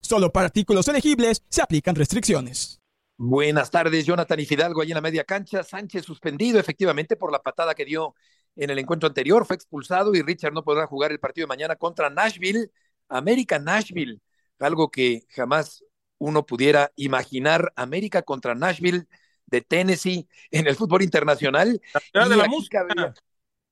[0.00, 2.80] Solo para artículos elegibles se aplican restricciones.
[3.16, 5.62] Buenas tardes, Jonathan y Fidalgo, allí en la media cancha.
[5.62, 8.14] Sánchez suspendido efectivamente por la patada que dio
[8.56, 11.76] en el encuentro anterior, fue expulsado y Richard no podrá jugar el partido de mañana
[11.76, 12.70] contra Nashville,
[13.08, 14.20] América Nashville,
[14.58, 15.84] algo que jamás
[16.18, 19.06] uno pudiera imaginar, América contra Nashville
[19.46, 21.80] de Tennessee en el fútbol internacional.
[21.94, 22.86] La ciudad de la música.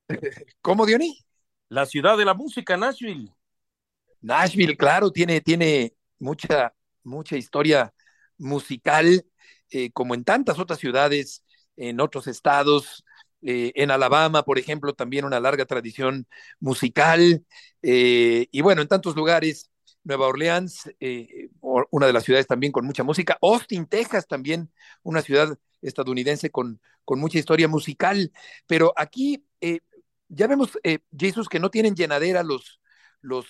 [0.61, 1.19] ¿Cómo, Diony?
[1.69, 3.33] La ciudad de la música, Nashville.
[4.21, 7.92] Nashville, claro, tiene, tiene mucha, mucha historia
[8.38, 9.24] musical,
[9.70, 11.44] eh, como en tantas otras ciudades,
[11.76, 13.04] en otros estados.
[13.40, 16.26] Eh, en Alabama, por ejemplo, también una larga tradición
[16.59, 17.44] musical.
[17.83, 19.70] Eh, y bueno, en tantos lugares,
[20.02, 20.90] Nueva Orleans,
[21.90, 23.37] una de las ciudades también con mucha música.
[23.42, 28.33] Austin, Texas, también una ciudad estadounidense con, con mucha historia musical.
[28.66, 29.44] Pero aquí
[30.28, 30.78] ya vemos,
[31.16, 32.81] Jesús, que no tienen llenadera los,
[33.20, 33.48] los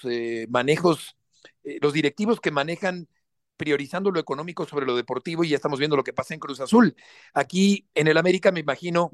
[0.48, 1.16] manejos,
[1.64, 3.08] eh, los directivos que manejan
[3.56, 6.60] priorizando lo económico sobre lo deportivo y ya estamos viendo lo que pasa en Cruz
[6.60, 6.94] Azul.
[7.34, 9.10] Aquí en el América me imagino,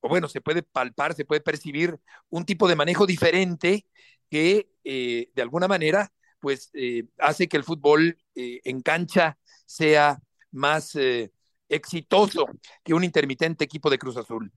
[0.00, 3.86] o bueno, se puede palpar, se puede percibir un tipo de manejo diferente
[4.30, 10.96] que eh, de alguna manera pues eh, hace que el fútbol en cancha sea más
[11.68, 12.46] exitoso
[12.84, 14.52] que un intermitente equipo de Cruz Azul.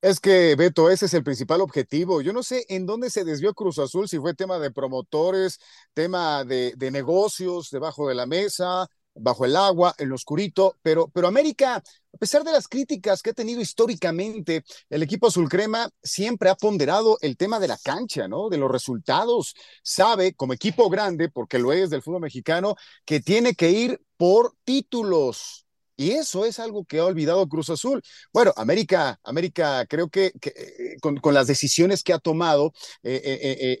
[0.00, 2.20] Es que, Beto, ese es el principal objetivo.
[2.22, 5.58] Yo no sé en dónde se desvió Cruz Azul, si fue tema de promotores,
[5.92, 11.08] tema de, de negocios debajo de la mesa, bajo el agua, en lo oscurito, pero,
[11.08, 11.82] pero América,
[12.14, 16.54] a pesar de las críticas que ha tenido históricamente, el equipo azul crema siempre ha
[16.54, 18.48] ponderado el tema de la cancha, ¿no?
[18.48, 19.54] De los resultados.
[19.82, 24.54] Sabe, como equipo grande, porque lo es del fútbol mexicano, que tiene que ir por
[24.64, 25.64] títulos.
[25.98, 28.00] Y eso es algo que ha olvidado Cruz Azul.
[28.32, 33.20] Bueno, América, América creo que, eh, con, las decisiones que ha tomado eh,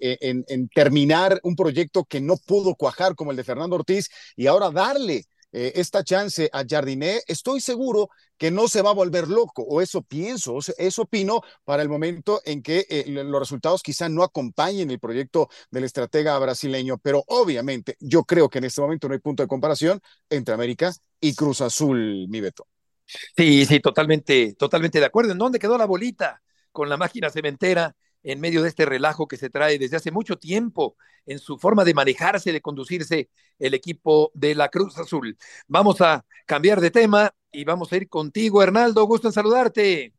[0.02, 4.48] eh, en, terminar un proyecto que no pudo cuajar como el de Fernando Ortiz y
[4.48, 9.28] ahora darle eh, esta chance a Jardiné, estoy seguro que no se va a volver
[9.28, 14.08] loco, o eso pienso, eso opino para el momento en que eh, los resultados quizá
[14.08, 19.08] no acompañen el proyecto del estratega brasileño, pero obviamente yo creo que en este momento
[19.08, 22.66] no hay punto de comparación entre América y Cruz Azul, mi Beto.
[23.36, 25.32] Sí, sí, totalmente, totalmente de acuerdo.
[25.32, 27.96] ¿En dónde quedó la bolita con la máquina cementera?
[28.22, 31.84] En medio de este relajo que se trae desde hace mucho tiempo en su forma
[31.84, 33.28] de manejarse, de conducirse
[33.58, 35.36] el equipo de la Cruz Azul.
[35.66, 39.04] Vamos a cambiar de tema y vamos a ir contigo, Hernaldo.
[39.04, 40.12] Gusto en saludarte.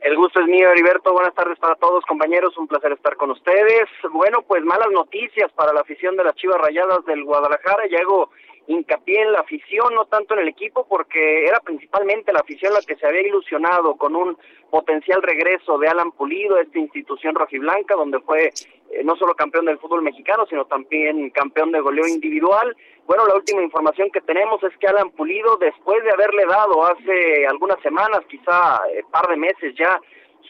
[0.00, 1.12] El gusto es mío, Heriberto.
[1.12, 2.56] Buenas tardes para todos, compañeros.
[2.58, 3.88] Un placer estar con ustedes.
[4.12, 7.82] Bueno, pues malas noticias para la afición de las Chivas Rayadas del Guadalajara.
[8.00, 8.30] Hago
[8.66, 12.80] hincapié en la afición, no tanto en el equipo, porque era principalmente la afición la
[12.80, 14.36] que se había ilusionado con un
[14.70, 18.52] potencial regreso de Alan Pulido a esta institución rojiblanca, donde fue
[18.90, 22.76] eh, no solo campeón del fútbol mexicano, sino también campeón de goleo individual.
[23.06, 27.46] Bueno, la última información que tenemos es que Alan Pulido, después de haberle dado hace
[27.46, 30.00] algunas semanas, quizá eh, par de meses ya,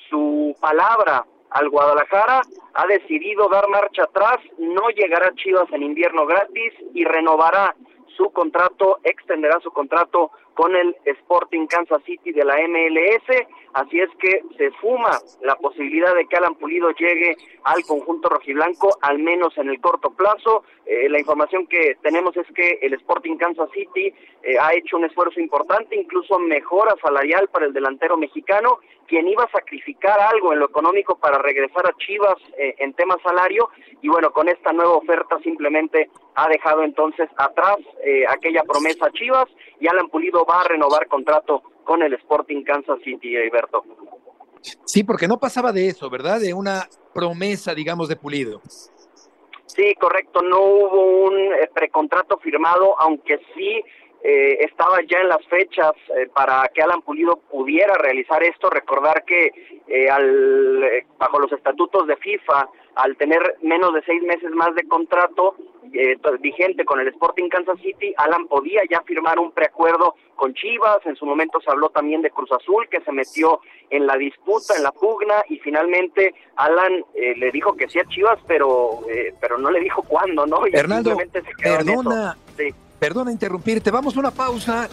[0.08, 2.42] su palabra al Guadalajara,
[2.74, 7.74] ha decidido dar marcha atrás, no llegará Chivas en invierno gratis y renovará
[8.16, 14.08] su contrato, extenderá su contrato con el Sporting Kansas City de la MLS, así es
[14.18, 15.10] que se fuma
[15.42, 20.10] la posibilidad de que Alan Pulido llegue al conjunto rojiblanco, al menos en el corto
[20.12, 20.64] plazo.
[20.86, 25.04] Eh, la información que tenemos es que el Sporting Kansas City eh, ha hecho un
[25.04, 30.60] esfuerzo importante, incluso mejora salarial para el delantero mexicano, quien iba a sacrificar algo en
[30.60, 33.68] lo económico para regresar a Chivas eh, en tema salario,
[34.00, 39.10] y bueno, con esta nueva oferta simplemente ha dejado entonces atrás eh, aquella promesa a
[39.10, 39.46] Chivas
[39.80, 43.84] y Alan Pulido va a renovar contrato con el Sporting Kansas City, Alberto.
[44.84, 46.40] Sí, porque no pasaba de eso, ¿verdad?
[46.40, 48.60] De una promesa, digamos, de Pulido.
[49.66, 53.82] Sí, correcto, no hubo un eh, precontrato firmado, aunque sí
[54.28, 58.68] eh, estaba ya en las fechas eh, para que Alan Pulido pudiera realizar esto.
[58.68, 59.52] Recordar que
[59.86, 60.84] eh, al,
[61.16, 65.54] bajo los estatutos de FIFA, al tener menos de seis meses más de contrato
[66.40, 70.98] vigente con el Sporting Kansas City, Alan podía ya firmar un preacuerdo con Chivas.
[71.06, 74.74] En su momento se habló también de Cruz Azul, que se metió en la disputa,
[74.76, 79.00] en la pugna, y finalmente Alan le dijo que sí a Chivas, pero,
[79.40, 80.66] pero no le dijo cuándo, ¿no?
[80.66, 81.16] Y Hernando,
[81.62, 82.36] perdona.
[82.56, 84.88] Sí perdona interrumpirte, vamos a una pausa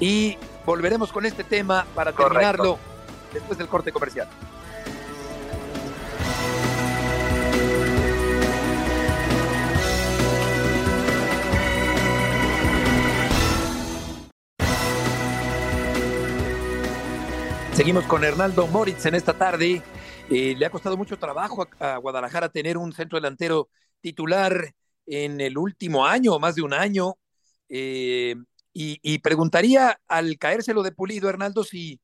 [0.00, 2.78] y volveremos con este tema para terminarlo
[3.32, 4.28] después del corte comercial.
[17.78, 19.80] Seguimos con Hernaldo Moritz en esta tarde.
[20.28, 23.68] Eh, le ha costado mucho trabajo a, Guadalajara tener un centro delantero
[24.00, 24.52] titular
[25.06, 27.14] en el último año, más de un año.
[27.68, 28.34] Eh,
[28.72, 32.00] y, y, preguntaría al caérselo de Pulido, Hernaldo, si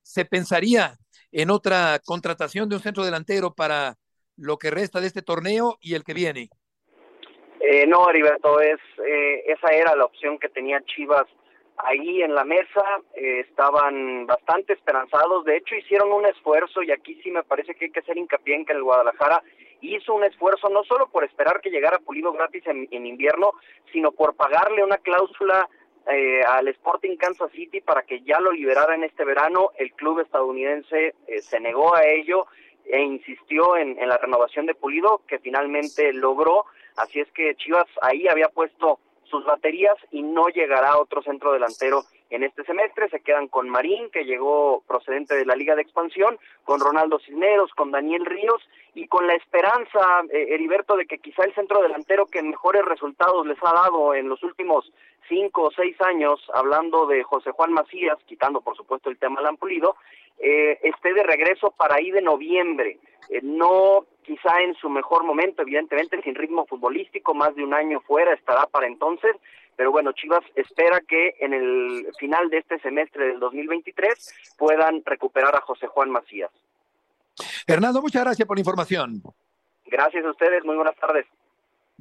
[0.00, 0.96] se pensaría
[1.30, 3.96] en otra contratación de un centro delantero para
[4.38, 6.48] lo que resta de este torneo y el que viene.
[7.60, 11.26] Eh, no, Heriberto, es, eh, esa era la opción que tenía Chivas
[11.84, 12.82] ahí en la mesa,
[13.14, 17.86] eh, estaban bastante esperanzados, de hecho hicieron un esfuerzo y aquí sí me parece que
[17.86, 19.42] hay que hacer hincapié en que el Guadalajara
[19.80, 23.52] hizo un esfuerzo no solo por esperar que llegara Pulido gratis en, invierno,
[23.92, 25.68] sino por pagarle una cláusula
[26.10, 29.70] eh, al Sporting Kansas City para que ya lo liberara en este verano.
[29.76, 32.46] El club estadounidense eh, se negó a ello
[32.84, 36.66] e insistió en, en la renovación de Pulido, que finalmente logró.
[36.96, 39.00] Así es que Chivas ahí había puesto
[39.32, 43.08] sus baterías y no llegará otro centro delantero en este semestre.
[43.08, 47.72] Se quedan con Marín, que llegó procedente de la Liga de Expansión, con Ronaldo Cisneros,
[47.72, 48.62] con Daniel Ríos
[48.94, 53.46] y con la esperanza, eh, Heriberto, de que quizá el centro delantero que mejores resultados
[53.46, 54.92] les ha dado en los últimos
[55.32, 59.96] cinco o seis años, hablando de José Juan Macías, quitando por supuesto el tema Lampulido,
[60.38, 62.98] eh, esté de regreso para ahí de noviembre.
[63.30, 68.00] Eh, no quizá en su mejor momento, evidentemente sin ritmo futbolístico, más de un año
[68.00, 69.34] fuera estará para entonces,
[69.74, 75.56] pero bueno, Chivas espera que en el final de este semestre del 2023 puedan recuperar
[75.56, 76.50] a José Juan Macías.
[77.66, 79.22] Hernando, muchas gracias por la información.
[79.86, 81.26] Gracias a ustedes, muy buenas tardes.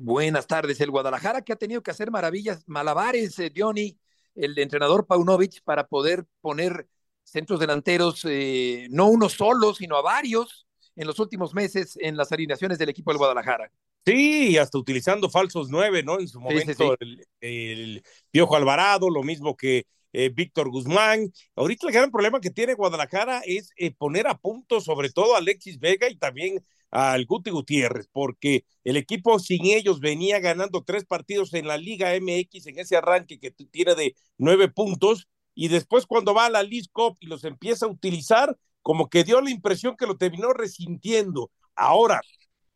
[0.04, 0.82] Buenas tardes.
[0.82, 4.00] El Guadalajara que ha tenido que hacer maravillas, malabares, eh, Johnny,
[4.34, 6.88] el entrenador Paunovic, para poder poner
[7.24, 12.32] centros delanteros, eh, no uno solo, sino a varios en los últimos meses en las
[12.32, 13.72] alineaciones del equipo del Guadalajara.
[14.04, 16.20] Sí, hasta utilizando falsos nueve, ¿no?
[16.20, 16.98] En su momento
[17.40, 21.32] El, Piojo Alvarado, lo mismo que eh, Víctor Guzmán.
[21.56, 25.38] Ahorita el gran problema que tiene Guadalajara es eh, poner a punto sobre todo a
[25.38, 31.06] Alexis Vega y también al Guti Gutiérrez, porque el equipo sin ellos venía ganando tres
[31.06, 36.06] partidos en la Liga MX en ese arranque que tiene de nueve puntos y después
[36.06, 39.50] cuando va a la League Cup y los empieza a utilizar, como que dio la
[39.50, 41.52] impresión que lo terminó resintiendo.
[41.76, 42.22] Ahora,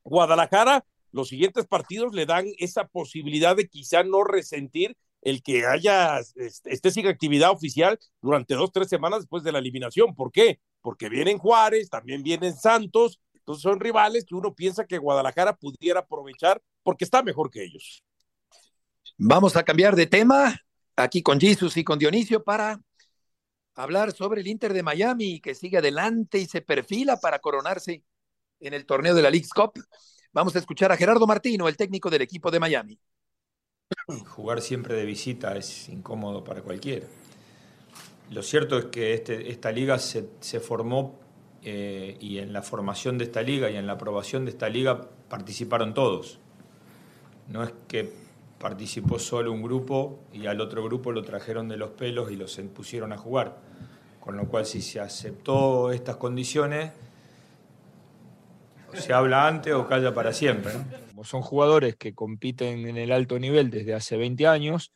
[0.04, 6.20] Guadalajara, los siguientes partidos le dan esa posibilidad de quizá no resentir el que haya,
[6.20, 10.14] esté sin actividad oficial durante dos, tres semanas después de la eliminación.
[10.14, 10.60] ¿Por qué?
[10.82, 16.00] Porque vienen Juárez, también vienen Santos, entonces son rivales que uno piensa que Guadalajara pudiera
[16.00, 18.04] aprovechar porque está mejor que ellos.
[19.20, 20.60] Vamos a cambiar de tema
[20.96, 22.82] aquí con Jesus y con Dionisio para
[23.76, 28.04] hablar sobre el Inter de Miami que sigue adelante y se perfila para coronarse
[28.60, 29.74] en el torneo de la League's Cup.
[30.34, 33.00] Vamos a escuchar a Gerardo Martino, el técnico del equipo de Miami.
[34.26, 37.06] Jugar siempre de visita es incómodo para cualquiera.
[38.32, 41.25] Lo cierto es que este, esta liga se, se formó
[41.68, 45.10] eh, y en la formación de esta liga y en la aprobación de esta liga
[45.28, 46.38] participaron todos.
[47.50, 48.14] No es que
[48.60, 52.56] participó solo un grupo y al otro grupo lo trajeron de los pelos y los
[52.72, 53.58] pusieron a jugar.
[54.20, 56.92] Con lo cual, si se aceptó estas condiciones,
[58.94, 60.72] se habla antes o calla para siempre.
[61.24, 64.92] Son jugadores que compiten en el alto nivel desde hace 20 años.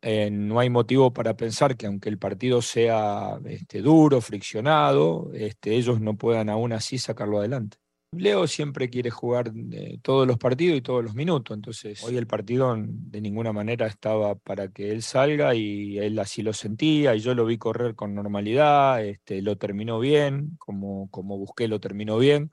[0.00, 5.74] Eh, no hay motivo para pensar que aunque el partido sea este, duro, friccionado, este,
[5.74, 7.78] ellos no puedan aún así sacarlo adelante.
[8.12, 12.26] Leo siempre quiere jugar eh, todos los partidos y todos los minutos, entonces hoy el
[12.26, 17.20] partido de ninguna manera estaba para que él salga y él así lo sentía y
[17.20, 22.16] yo lo vi correr con normalidad, este, lo terminó bien, como, como busqué lo terminó
[22.18, 22.50] bien.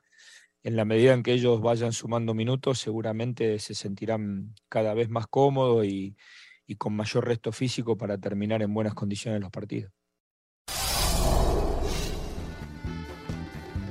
[0.64, 5.28] En la medida en que ellos vayan sumando minutos, seguramente se sentirán cada vez más
[5.28, 6.18] cómodos y,
[6.67, 9.91] y con mayor resto físico para terminar en buenas condiciones los partidos.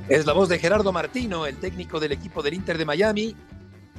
[0.09, 3.35] Es la voz de Gerardo Martino, el técnico del equipo del Inter de Miami,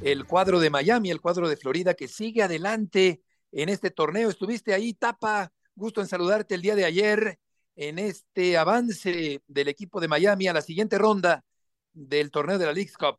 [0.02, 4.30] el cuadro de Miami, el cuadro de Florida que sigue adelante en este torneo.
[4.30, 7.40] Estuviste ahí, Tapa, gusto en saludarte el día de ayer
[7.74, 11.44] en este avance del equipo de Miami a la siguiente ronda
[11.92, 13.16] del torneo de la League Cup.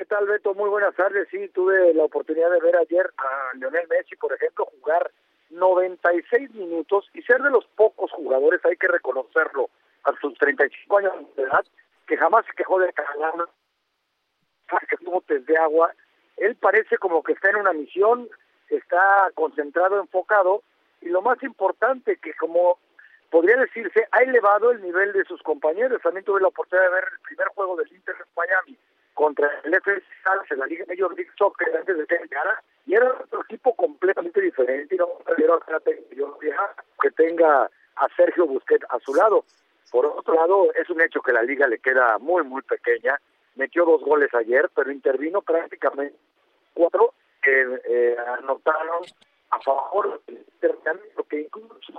[0.00, 0.54] ¿Qué tal, Beto?
[0.54, 1.28] Muy buenas tardes.
[1.30, 5.10] Sí, tuve la oportunidad de ver ayer a Lionel Messi, por ejemplo, jugar
[5.50, 9.68] 96 minutos y ser de los pocos jugadores, hay que reconocerlo,
[10.04, 11.66] a sus 35 años de edad,
[12.06, 13.46] que jamás se quejó de cagar,
[15.26, 15.92] test de agua.
[16.38, 18.26] Él parece como que está en una misión,
[18.70, 20.62] está concentrado, enfocado,
[21.02, 22.78] y lo más importante, que como
[23.28, 26.00] podría decirse, ha elevado el nivel de sus compañeros.
[26.00, 28.78] También tuve la oportunidad de ver el primer juego del Inter de Miami
[29.14, 30.02] contra el FC
[30.50, 34.40] en la Liga Major League Soccer antes de que llegara, y era otro equipo completamente
[34.40, 35.08] diferente, y no
[37.02, 39.44] que tenga a Sergio Busquets a su lado.
[39.90, 43.20] Por otro lado, es un hecho que la liga le queda muy, muy pequeña.
[43.56, 46.16] Metió dos goles ayer, pero intervino prácticamente
[46.74, 49.02] cuatro que eh, anotaron
[49.50, 51.92] a favor del intercambio, que incluso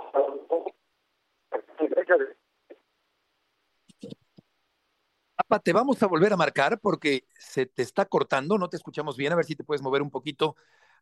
[5.60, 9.32] te vamos a volver a marcar porque se te está cortando, no te escuchamos bien,
[9.32, 10.56] a ver si te puedes mover un poquito.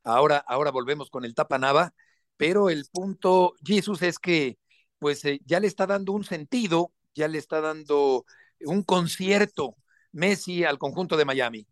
[0.04, 1.92] Ahora, ahora volvemos con el Tapa Nava
[2.40, 4.56] pero el punto, Jesús, es que
[4.98, 8.24] pues eh, ya le está dando un sentido, ya le está dando
[8.60, 9.76] un concierto
[10.12, 11.66] Messi al conjunto de Miami.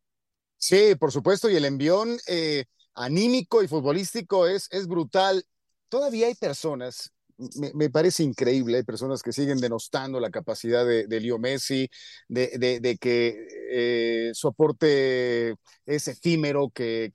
[0.59, 5.43] Sí, por supuesto, y el envión eh, anímico y futbolístico es, es brutal.
[5.89, 7.15] Todavía hay personas,
[7.75, 11.89] me, parece increíble, hay personas que siguen denostando la capacidad de, de Messi,
[12.29, 15.55] de, de, que eh, soporte
[15.87, 17.11] es efímero, que,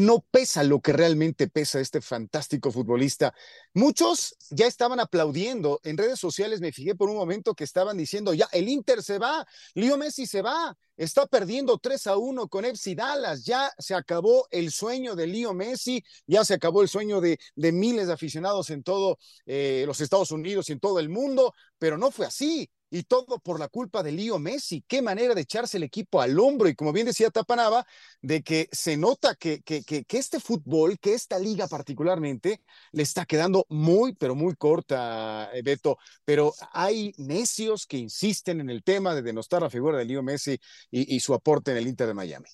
[0.00, 3.34] no pesa lo que realmente pesa este fantástico futbolista.
[3.72, 5.80] Muchos ya estaban aplaudiendo.
[5.84, 9.18] En redes sociales me fijé por un momento que estaban diciendo, ya, el Inter se
[9.18, 13.94] va, Leo Messi se va, está perdiendo 3 a 1 con FC Dallas, ya se
[13.94, 18.12] acabó el sueño de Leo Messi, ya se acabó el sueño de, de miles de
[18.12, 22.26] aficionados en todo eh, los Estados Unidos y en todo el mundo, pero no fue
[22.26, 24.84] así y todo por la culpa de Lío Messi.
[24.86, 26.68] Qué manera de echarse el equipo al hombro.
[26.68, 27.86] Y como bien decía Tapanaba,
[28.22, 32.62] de que se nota que, que, que, este fútbol, que esta liga particularmente,
[32.92, 35.98] le está quedando muy, pero muy corta, eh, Beto.
[36.24, 40.58] Pero hay necios que insisten en el tema de denostar la figura de Lío Messi
[40.90, 42.46] y, y su aporte en el Inter de Miami.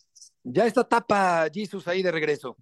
[0.42, 2.56] Ya está tapa Jesus ahí de regreso.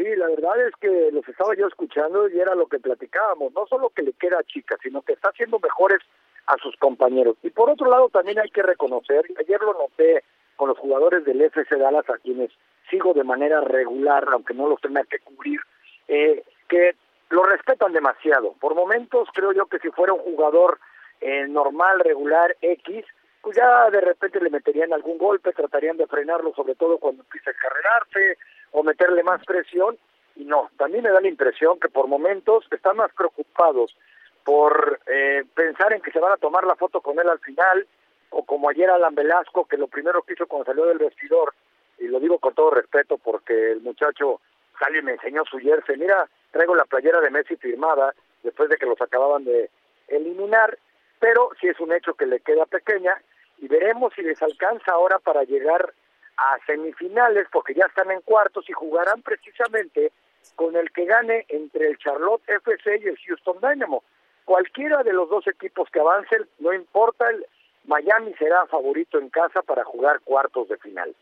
[0.00, 3.66] Sí, la verdad es que los estaba yo escuchando y era lo que platicábamos, no
[3.66, 5.98] solo que le queda chica, sino que está haciendo mejores
[6.46, 7.36] a sus compañeros.
[7.42, 10.24] Y por otro lado también hay que reconocer, ayer lo noté
[10.56, 12.50] con los jugadores del FC Dallas a quienes
[12.88, 15.60] sigo de manera regular, aunque no los tenga que cubrir,
[16.08, 16.94] eh, que
[17.28, 18.54] lo respetan demasiado.
[18.58, 20.78] Por momentos creo yo que si fuera un jugador
[21.20, 23.04] eh, normal, regular, X,
[23.42, 27.50] pues ya de repente le meterían algún golpe, tratarían de frenarlo, sobre todo cuando empieza
[27.50, 28.38] a carrerarse,
[28.72, 29.98] o meterle más presión
[30.36, 33.96] y no, también me da la impresión que por momentos están más preocupados
[34.44, 37.86] por eh, pensar en que se van a tomar la foto con él al final
[38.30, 41.52] o como ayer Alan Velasco que lo primero que hizo cuando salió del vestidor
[41.98, 44.40] y lo digo con todo respeto porque el muchacho
[44.78, 48.76] salió y me enseñó su jersey, mira, traigo la playera de Messi firmada después de
[48.76, 49.68] que los acababan de
[50.08, 50.78] eliminar,
[51.18, 53.20] pero sí es un hecho que le queda pequeña
[53.60, 55.92] y veremos si les alcanza ahora para llegar
[56.36, 60.12] a semifinales porque ya están en cuartos y jugarán precisamente
[60.56, 64.02] con el que gane entre el Charlotte FC y el Houston Dynamo.
[64.44, 67.44] Cualquiera de los dos equipos que avancen, no importa, el
[67.84, 71.14] Miami será favorito en casa para jugar cuartos de final.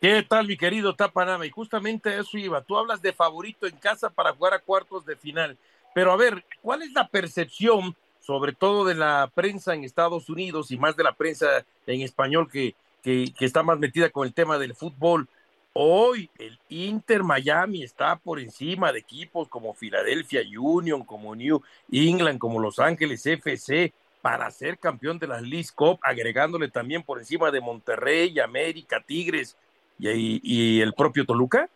[0.00, 1.46] ¿Qué tal, mi querido Tapanama?
[1.46, 2.62] Y justamente eso iba.
[2.62, 5.56] Tú hablas de favorito en casa para jugar a cuartos de final.
[5.94, 10.70] Pero a ver, ¿cuál es la percepción, sobre todo de la prensa en Estados Unidos
[10.70, 14.58] y más de la prensa en español que que, está más metida con el tema
[14.58, 15.28] del fútbol.
[15.74, 22.38] Hoy el Inter Miami está por encima de equipos como Philadelphia Union, como New England,
[22.38, 27.50] como Los Ángeles FC para ser campeón de la League Cup, agregándole también por encima
[27.50, 29.56] de Monterrey, América, Tigres
[29.98, 31.68] y, y el propio Toluca.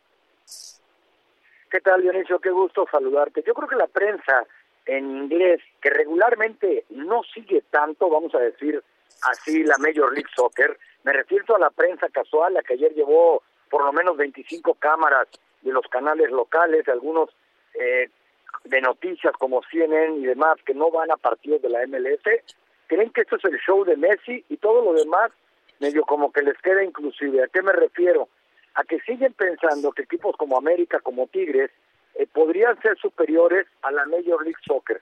[1.71, 2.39] ¿Qué tal, Dionisio?
[2.39, 3.43] Qué gusto saludarte.
[3.45, 4.47] Yo creo que la prensa
[4.87, 8.83] en inglés, que regularmente no sigue tanto, vamos a decir
[9.23, 13.43] así, la Major League Soccer, me refiero a la prensa casual, la que ayer llevó
[13.71, 15.29] por lo menos 25 cámaras
[15.63, 17.31] de los canales locales, algunos
[17.75, 18.09] eh,
[18.65, 22.23] de noticias como CNN y demás que no van a partidos de la MLS,
[22.87, 25.33] creen que esto es el show de Messi y todo lo demás
[25.81, 27.43] medio como que les queda inclusive.
[27.43, 28.29] ¿A qué me refiero?
[28.75, 31.71] A que siguen pensando que equipos como América, como Tigres,
[32.19, 35.01] eh, podrían ser superiores a la Major League Soccer,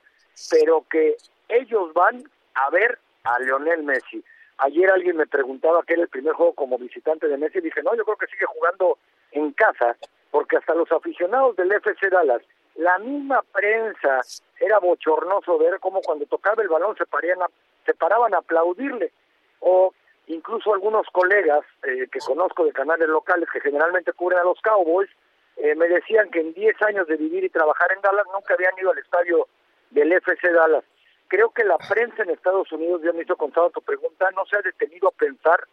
[0.51, 1.17] pero que
[1.49, 2.23] ellos van
[2.55, 4.23] a ver a Lionel Messi.
[4.59, 7.83] Ayer alguien me preguntaba qué era el primer juego como visitante de Messi y dije,
[7.83, 8.99] no, yo creo que sigue jugando
[9.33, 9.97] en casa,
[10.31, 12.43] porque hasta los aficionados del FC Dallas,
[12.77, 14.21] la misma prensa,
[14.61, 17.39] era bochornoso ver cómo cuando tocaba el balón se, parían
[17.85, 19.13] se paraban a aplaudirle,
[19.61, 19.93] o
[20.27, 25.11] incluso algunos colegas eh, que conozco de canales locales que generalmente cubren a los Cowboys,
[25.57, 28.79] eh, me decían que en 10 años de vivir y trabajar en Dallas nunca habían
[28.79, 29.49] ido al estadio
[29.91, 30.85] del FC Dallas
[31.29, 34.57] creo que la prensa en Estados Unidos, ya me hizo contado tu pregunta, no se
[34.57, 35.67] ha detenido a pensar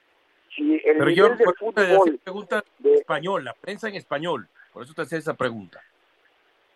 [0.55, 2.19] si el nivel de fútbol...
[2.23, 5.81] pregunta de español, la prensa en español, por eso te hacía esa pregunta.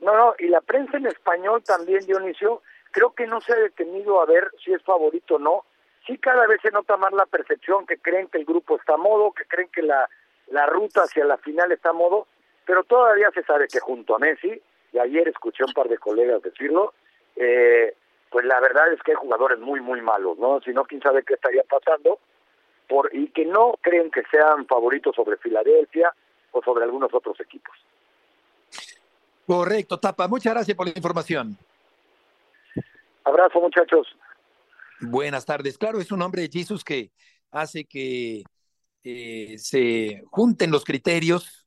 [0.01, 4.21] No, no, y la prensa en español también, Dionisio, creo que no se ha detenido
[4.21, 5.65] a ver si es favorito o no.
[6.05, 8.97] Sí cada vez se nota más la percepción que creen que el grupo está a
[8.97, 10.07] modo, que creen que la,
[10.51, 12.27] la ruta hacia la final está a modo,
[12.65, 14.61] pero todavía se sabe que junto a Messi,
[14.91, 16.93] y ayer escuché a un par de colegas decirlo,
[17.35, 17.95] eh,
[18.29, 20.59] pues la verdad es que hay jugadores muy, muy malos, ¿no?
[20.61, 22.19] Si no, quién sabe qué estaría pasando,
[22.87, 26.13] por, y que no creen que sean favoritos sobre Filadelfia
[26.51, 27.75] o sobre algunos otros equipos.
[29.45, 30.27] Correcto, Tapa.
[30.27, 31.57] Muchas gracias por la información.
[33.23, 34.07] Abrazo, muchachos.
[35.01, 35.77] Buenas tardes.
[35.77, 37.11] Claro, es un hombre de Jesús que
[37.51, 38.43] hace que
[39.03, 41.64] eh, se junten los criterios.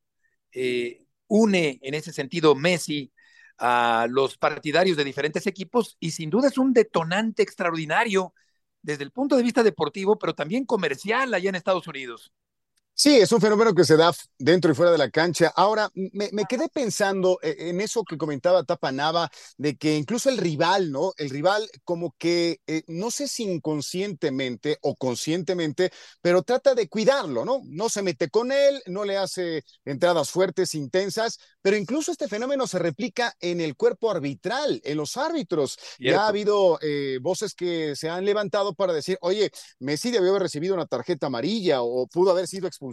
[0.52, 3.12] Eh, une en ese sentido Messi
[3.58, 8.34] a los partidarios de diferentes equipos y sin duda es un detonante extraordinario
[8.82, 12.32] desde el punto de vista deportivo, pero también comercial allá en Estados Unidos.
[13.00, 15.52] Sí, es un fenómeno que se da dentro y fuera de la cancha.
[15.54, 20.28] Ahora, me, me, quedé pensando e, en eso que comentaba Tapa Nava, de que incluso
[20.30, 21.12] el rival, ¿no?
[21.16, 27.44] El rival como que, eh, no sé si inconscientemente o conscientemente, pero trata de cuidarlo,
[27.44, 27.60] ¿no?
[27.66, 32.66] No se mete con él, no le hace entradas fuertes, intensas, pero incluso este fenómeno
[32.66, 35.78] se replica en el cuerpo arbitral, en los árbitros.
[36.00, 40.42] Ya ha habido eh, voces que se han levantado para decir, oye, Messi debió haber
[40.42, 42.87] recibido una tarjeta amarilla o pudo haber sido expulsado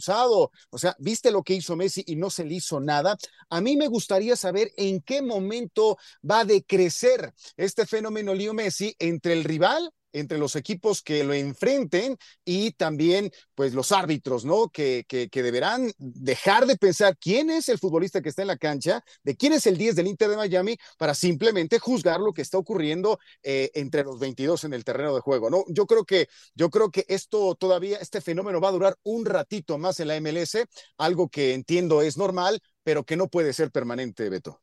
[0.69, 3.17] o sea, viste lo que hizo Messi y no se le hizo nada.
[3.49, 5.97] A mí me gustaría saber en qué momento
[6.29, 11.33] va a decrecer este fenómeno Leo Messi entre el rival entre los equipos que lo
[11.33, 14.69] enfrenten y también pues los árbitros, ¿no?
[14.69, 19.03] Que, que, deberán dejar de pensar quién es el futbolista que está en la cancha,
[19.23, 22.57] de quién es el 10 del Inter de Miami, para simplemente juzgar lo que está
[22.57, 25.65] ocurriendo eh, entre los 22 en el terreno de juego, ¿no?
[25.67, 29.77] Yo creo que, yo creo que esto todavía, este fenómeno va a durar un ratito
[29.77, 30.65] más en la MLS,
[30.97, 34.61] algo que entiendo es normal, pero que no puede ser permanente, Beto.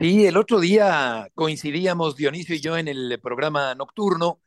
[0.00, 4.40] Sí, el otro día coincidíamos Dionisio y yo en el programa nocturno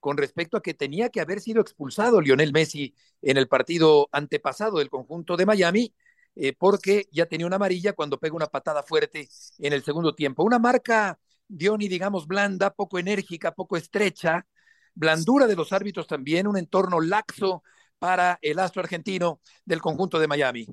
[0.00, 2.92] con respecto a que tenía que haber sido expulsado Lionel Messi
[3.22, 5.94] en el partido antepasado del conjunto de Miami,
[6.34, 9.28] eh, porque ya tenía una amarilla cuando pega una patada fuerte
[9.58, 10.42] en el segundo tiempo.
[10.42, 14.44] Una marca, Diony, digamos, blanda, poco enérgica, poco estrecha,
[14.92, 17.62] blandura de los árbitros también, un entorno laxo
[18.00, 20.66] para el astro argentino del conjunto de Miami.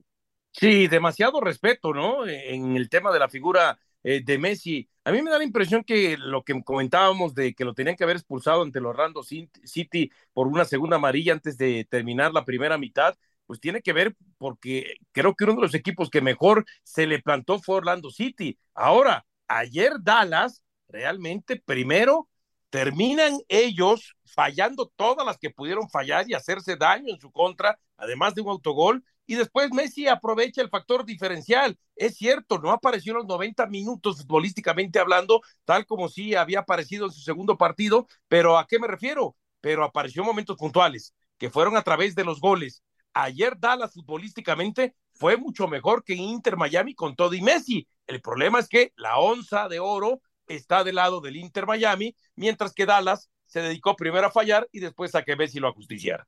[0.52, 2.26] Sí, demasiado respeto, ¿no?
[2.26, 4.90] En el tema de la figura eh, de Messi.
[5.06, 8.04] A mí me da la impresión que lo que comentábamos de que lo tenían que
[8.04, 12.78] haber expulsado ante el Orlando City por una segunda amarilla antes de terminar la primera
[12.78, 17.08] mitad, pues tiene que ver porque creo que uno de los equipos que mejor se
[17.08, 18.58] le plantó fue Orlando City.
[18.74, 22.30] Ahora, ayer Dallas, realmente primero
[22.70, 28.34] terminan ellos fallando todas las que pudieron fallar y hacerse daño en su contra, además
[28.34, 31.78] de un autogol, y después Messi aprovecha el factor diferencial.
[31.96, 37.06] Es cierto, no apareció en los 90 minutos futbolísticamente hablando, tal como sí había aparecido
[37.06, 39.36] en su segundo partido, pero ¿a qué me refiero?
[39.62, 42.84] Pero apareció en momentos puntuales, que fueron a través de los goles.
[43.14, 47.88] Ayer Dallas futbolísticamente fue mucho mejor que Inter Miami con todo y Messi.
[48.08, 52.74] El problema es que la onza de oro está del lado del Inter Miami, mientras
[52.74, 56.28] que Dallas se dedicó primero a fallar y después a que Messi lo ajusticiara.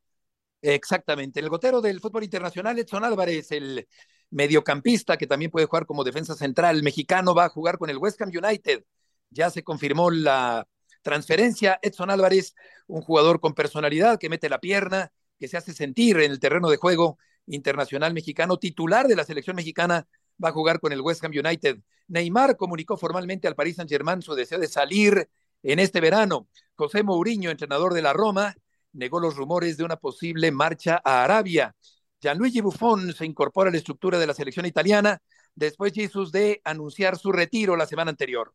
[0.68, 1.40] Exactamente.
[1.40, 3.88] El gotero del fútbol internacional, Edson Álvarez, el
[4.32, 8.20] mediocampista que también puede jugar como defensa central mexicano, va a jugar con el West
[8.24, 8.84] Ham United.
[9.30, 10.68] Ya se confirmó la
[11.04, 11.78] transferencia.
[11.84, 12.56] Edson Álvarez,
[12.88, 16.68] un jugador con personalidad que mete la pierna, que se hace sentir en el terreno
[16.72, 20.08] de juego internacional mexicano, titular de la selección mexicana,
[20.44, 21.78] va a jugar con el West Ham United.
[22.08, 25.30] Neymar comunicó formalmente al Paris Saint-Germain su deseo de salir
[25.62, 26.48] en este verano.
[26.74, 28.56] José Mourinho, entrenador de la Roma,
[28.96, 31.76] negó los rumores de una posible marcha a Arabia.
[32.22, 35.22] Gianluigi Buffon se incorpora a la estructura de la selección italiana
[35.54, 38.54] después Jesús de anunciar su retiro la semana anterior.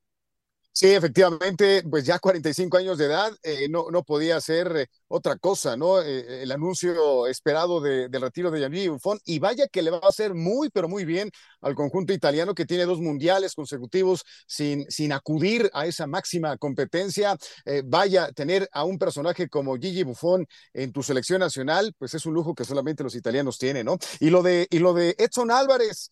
[0.73, 5.37] Sí, efectivamente, pues ya 45 años de edad, eh, no, no podía ser eh, otra
[5.37, 6.01] cosa, ¿no?
[6.01, 9.99] Eh, el anuncio esperado de, del retiro de Gianni Buffon, y vaya que le va
[10.03, 14.89] a hacer muy, pero muy bien al conjunto italiano que tiene dos mundiales consecutivos sin,
[14.91, 17.37] sin acudir a esa máxima competencia.
[17.85, 22.35] vaya, tener a un personaje como Gigi Buffon en tu selección nacional, pues es un
[22.35, 23.99] lujo que solamente los italianos tienen, ¿no?
[24.21, 26.11] Y lo de, y lo de Edson Álvarez,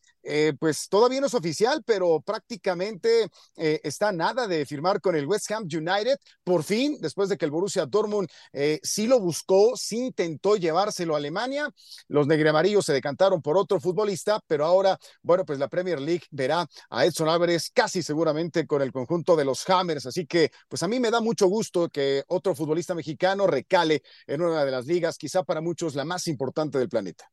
[0.59, 5.65] pues todavía no es oficial, pero prácticamente está nada de firmar con el West Ham
[5.65, 6.19] United.
[6.45, 11.15] Por fin, después de que el Borussia Dortmund eh, sí lo buscó, sí intentó llevárselo
[11.15, 11.71] a Alemania,
[12.09, 16.67] los negremarillos se decantaron por otro futbolista, pero ahora, bueno, pues la Premier League verá
[16.91, 20.07] a Edson Álvarez casi seguramente con el conjunto de los Hammers.
[20.07, 24.43] Así que, pues a mí me da mucho gusto que otro futbolista mexicano recale en
[24.43, 27.31] una de las ligas, quizá para muchos la más importante del planeta.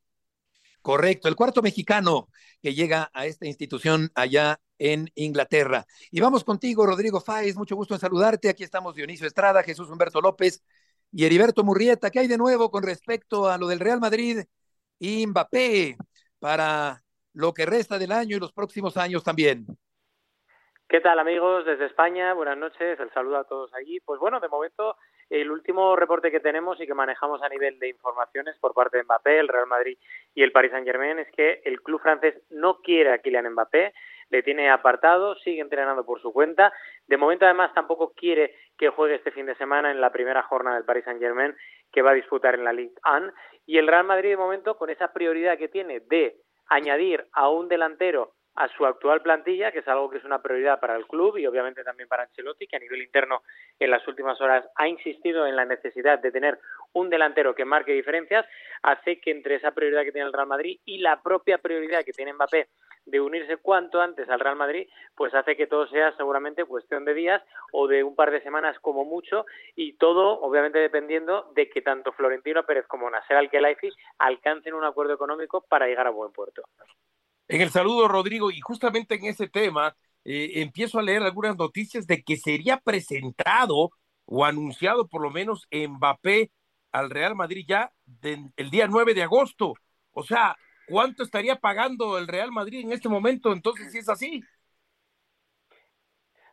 [0.86, 2.28] Correcto, el cuarto mexicano
[2.62, 5.84] que llega a esta institución allá en Inglaterra.
[6.12, 8.50] Y vamos contigo, Rodrigo Fáez, mucho gusto en saludarte.
[8.50, 10.64] Aquí estamos Dionisio Estrada, Jesús Humberto López
[11.12, 12.12] y Heriberto Murrieta.
[12.12, 14.44] ¿Qué hay de nuevo con respecto a lo del Real Madrid
[15.00, 15.98] y Mbappé
[16.38, 17.02] para
[17.34, 19.66] lo que resta del año y los próximos años también?
[20.88, 22.36] ¿Qué tal amigos desde España?
[22.36, 24.02] Buenas noches, el saludo a todos allí.
[24.02, 24.98] Pues bueno, de momento
[25.30, 29.04] el último reporte que tenemos y que manejamos a nivel de informaciones por parte de
[29.04, 29.98] Mbappé, el Real Madrid
[30.34, 33.94] y el Paris Saint-Germain es que el club francés no quiere a Kylian Mbappé,
[34.30, 36.74] le tiene apartado, sigue entrenando por su cuenta.
[37.08, 40.76] De momento además tampoco quiere que juegue este fin de semana en la primera jornada
[40.76, 41.56] del Paris Saint-Germain
[41.92, 43.32] que va a disputar en la Ligue 1
[43.66, 46.36] y el Real Madrid de momento con esa prioridad que tiene de
[46.68, 50.80] añadir a un delantero a su actual plantilla, que es algo que es una prioridad
[50.80, 53.42] para el club y obviamente también para Ancelotti, que a nivel interno
[53.80, 56.60] en las últimas horas ha insistido en la necesidad de tener
[56.94, 58.46] un delantero que marque diferencias,
[58.82, 62.14] hace que entre esa prioridad que tiene el Real Madrid y la propia prioridad que
[62.14, 62.68] tiene Mbappé
[63.06, 67.14] de unirse cuanto antes al Real Madrid, pues hace que todo sea seguramente cuestión de
[67.14, 69.46] días o de un par de semanas como mucho
[69.76, 75.14] y todo obviamente dependiendo de que tanto Florentino Pérez como Nasser Al-Khelaifi alcancen un acuerdo
[75.14, 76.64] económico para llegar a buen puerto.
[77.48, 82.08] En el saludo, Rodrigo, y justamente en ese tema eh, empiezo a leer algunas noticias
[82.08, 83.92] de que sería presentado
[84.26, 86.52] o anunciado por lo menos Mbappé
[86.92, 87.92] al Real Madrid ya
[88.24, 89.74] el día 9 de agosto.
[90.12, 90.56] O sea,
[90.88, 93.52] ¿cuánto estaría pagando el Real Madrid en este momento?
[93.52, 94.42] Entonces, si es así.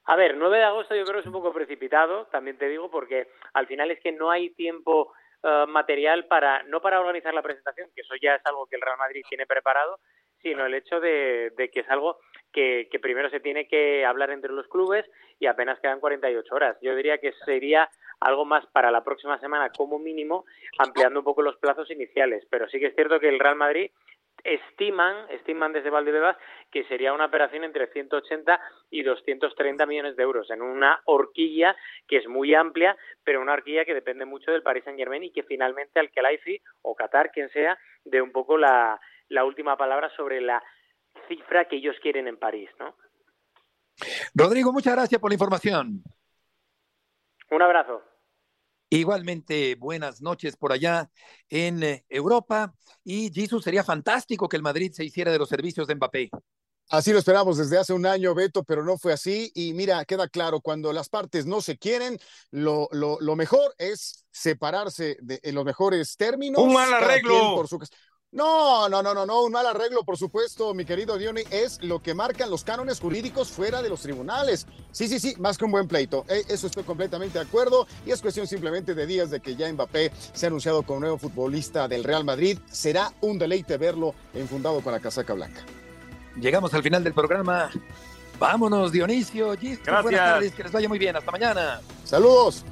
[0.04, 2.90] A ver, 9 de agosto yo creo que es un poco precipitado, también te digo,
[2.90, 5.12] porque al final es que no hay tiempo
[5.44, 8.82] uh, material para, no para organizar la presentación, que eso ya es algo que el
[8.82, 10.00] Real Madrid tiene preparado,
[10.42, 12.18] sino el hecho de, de que es algo
[12.52, 15.06] que, que, primero se tiene que hablar entre los clubes
[15.38, 16.76] y apenas quedan 48 horas.
[16.82, 17.88] Yo diría que sería
[18.20, 20.44] algo más para la próxima semana como mínimo,
[20.78, 22.46] ampliando un poco los plazos iniciales.
[22.50, 23.90] Pero sí que es cierto que el Real Madrid
[24.44, 26.36] estiman, estiman desde Valdebebas
[26.70, 31.76] que sería una operación entre 180 y 230 millones de euros en una horquilla
[32.08, 35.32] que es muy amplia, pero una horquilla que depende mucho del Paris Saint Germain y
[35.32, 39.00] que finalmente al Kelaifi o Qatar, quien sea, dé un poco la,
[39.32, 40.62] la última palabra sobre la
[41.28, 42.94] cifra que ellos quieren en París, ¿no?
[44.34, 46.02] Rodrigo, muchas gracias por la información.
[47.50, 48.02] Un abrazo.
[48.90, 51.10] Igualmente, buenas noches por allá
[51.48, 52.74] en eh, Europa.
[53.04, 56.30] Y Jesús, sería fantástico que el Madrid se hiciera de los servicios de Mbappé.
[56.90, 59.50] Así lo esperamos desde hace un año, Beto, pero no fue así.
[59.54, 62.18] Y mira, queda claro, cuando las partes no se quieren,
[62.50, 66.62] lo, lo, lo mejor es separarse de, en los mejores términos.
[66.62, 67.54] Un mal arreglo.
[67.54, 67.78] Por su...
[68.32, 72.00] No, no, no, no, no, un mal arreglo, por supuesto, mi querido Diony, es lo
[72.00, 74.66] que marcan los cánones jurídicos fuera de los tribunales.
[74.90, 76.24] Sí, sí, sí, más que un buen pleito.
[76.30, 79.70] Eh, eso estoy completamente de acuerdo y es cuestión simplemente de días de que ya
[79.70, 82.58] Mbappé se ha anunciado como nuevo futbolista del Real Madrid.
[82.70, 85.60] Será un deleite verlo enfundado con la casaca blanca.
[86.40, 87.70] Llegamos al final del programa.
[88.38, 89.48] Vámonos, Dionisio.
[89.48, 90.02] Gracias.
[90.02, 91.14] Buenas tardes, que les vaya muy bien.
[91.14, 91.82] Hasta mañana.
[92.04, 92.64] Saludos.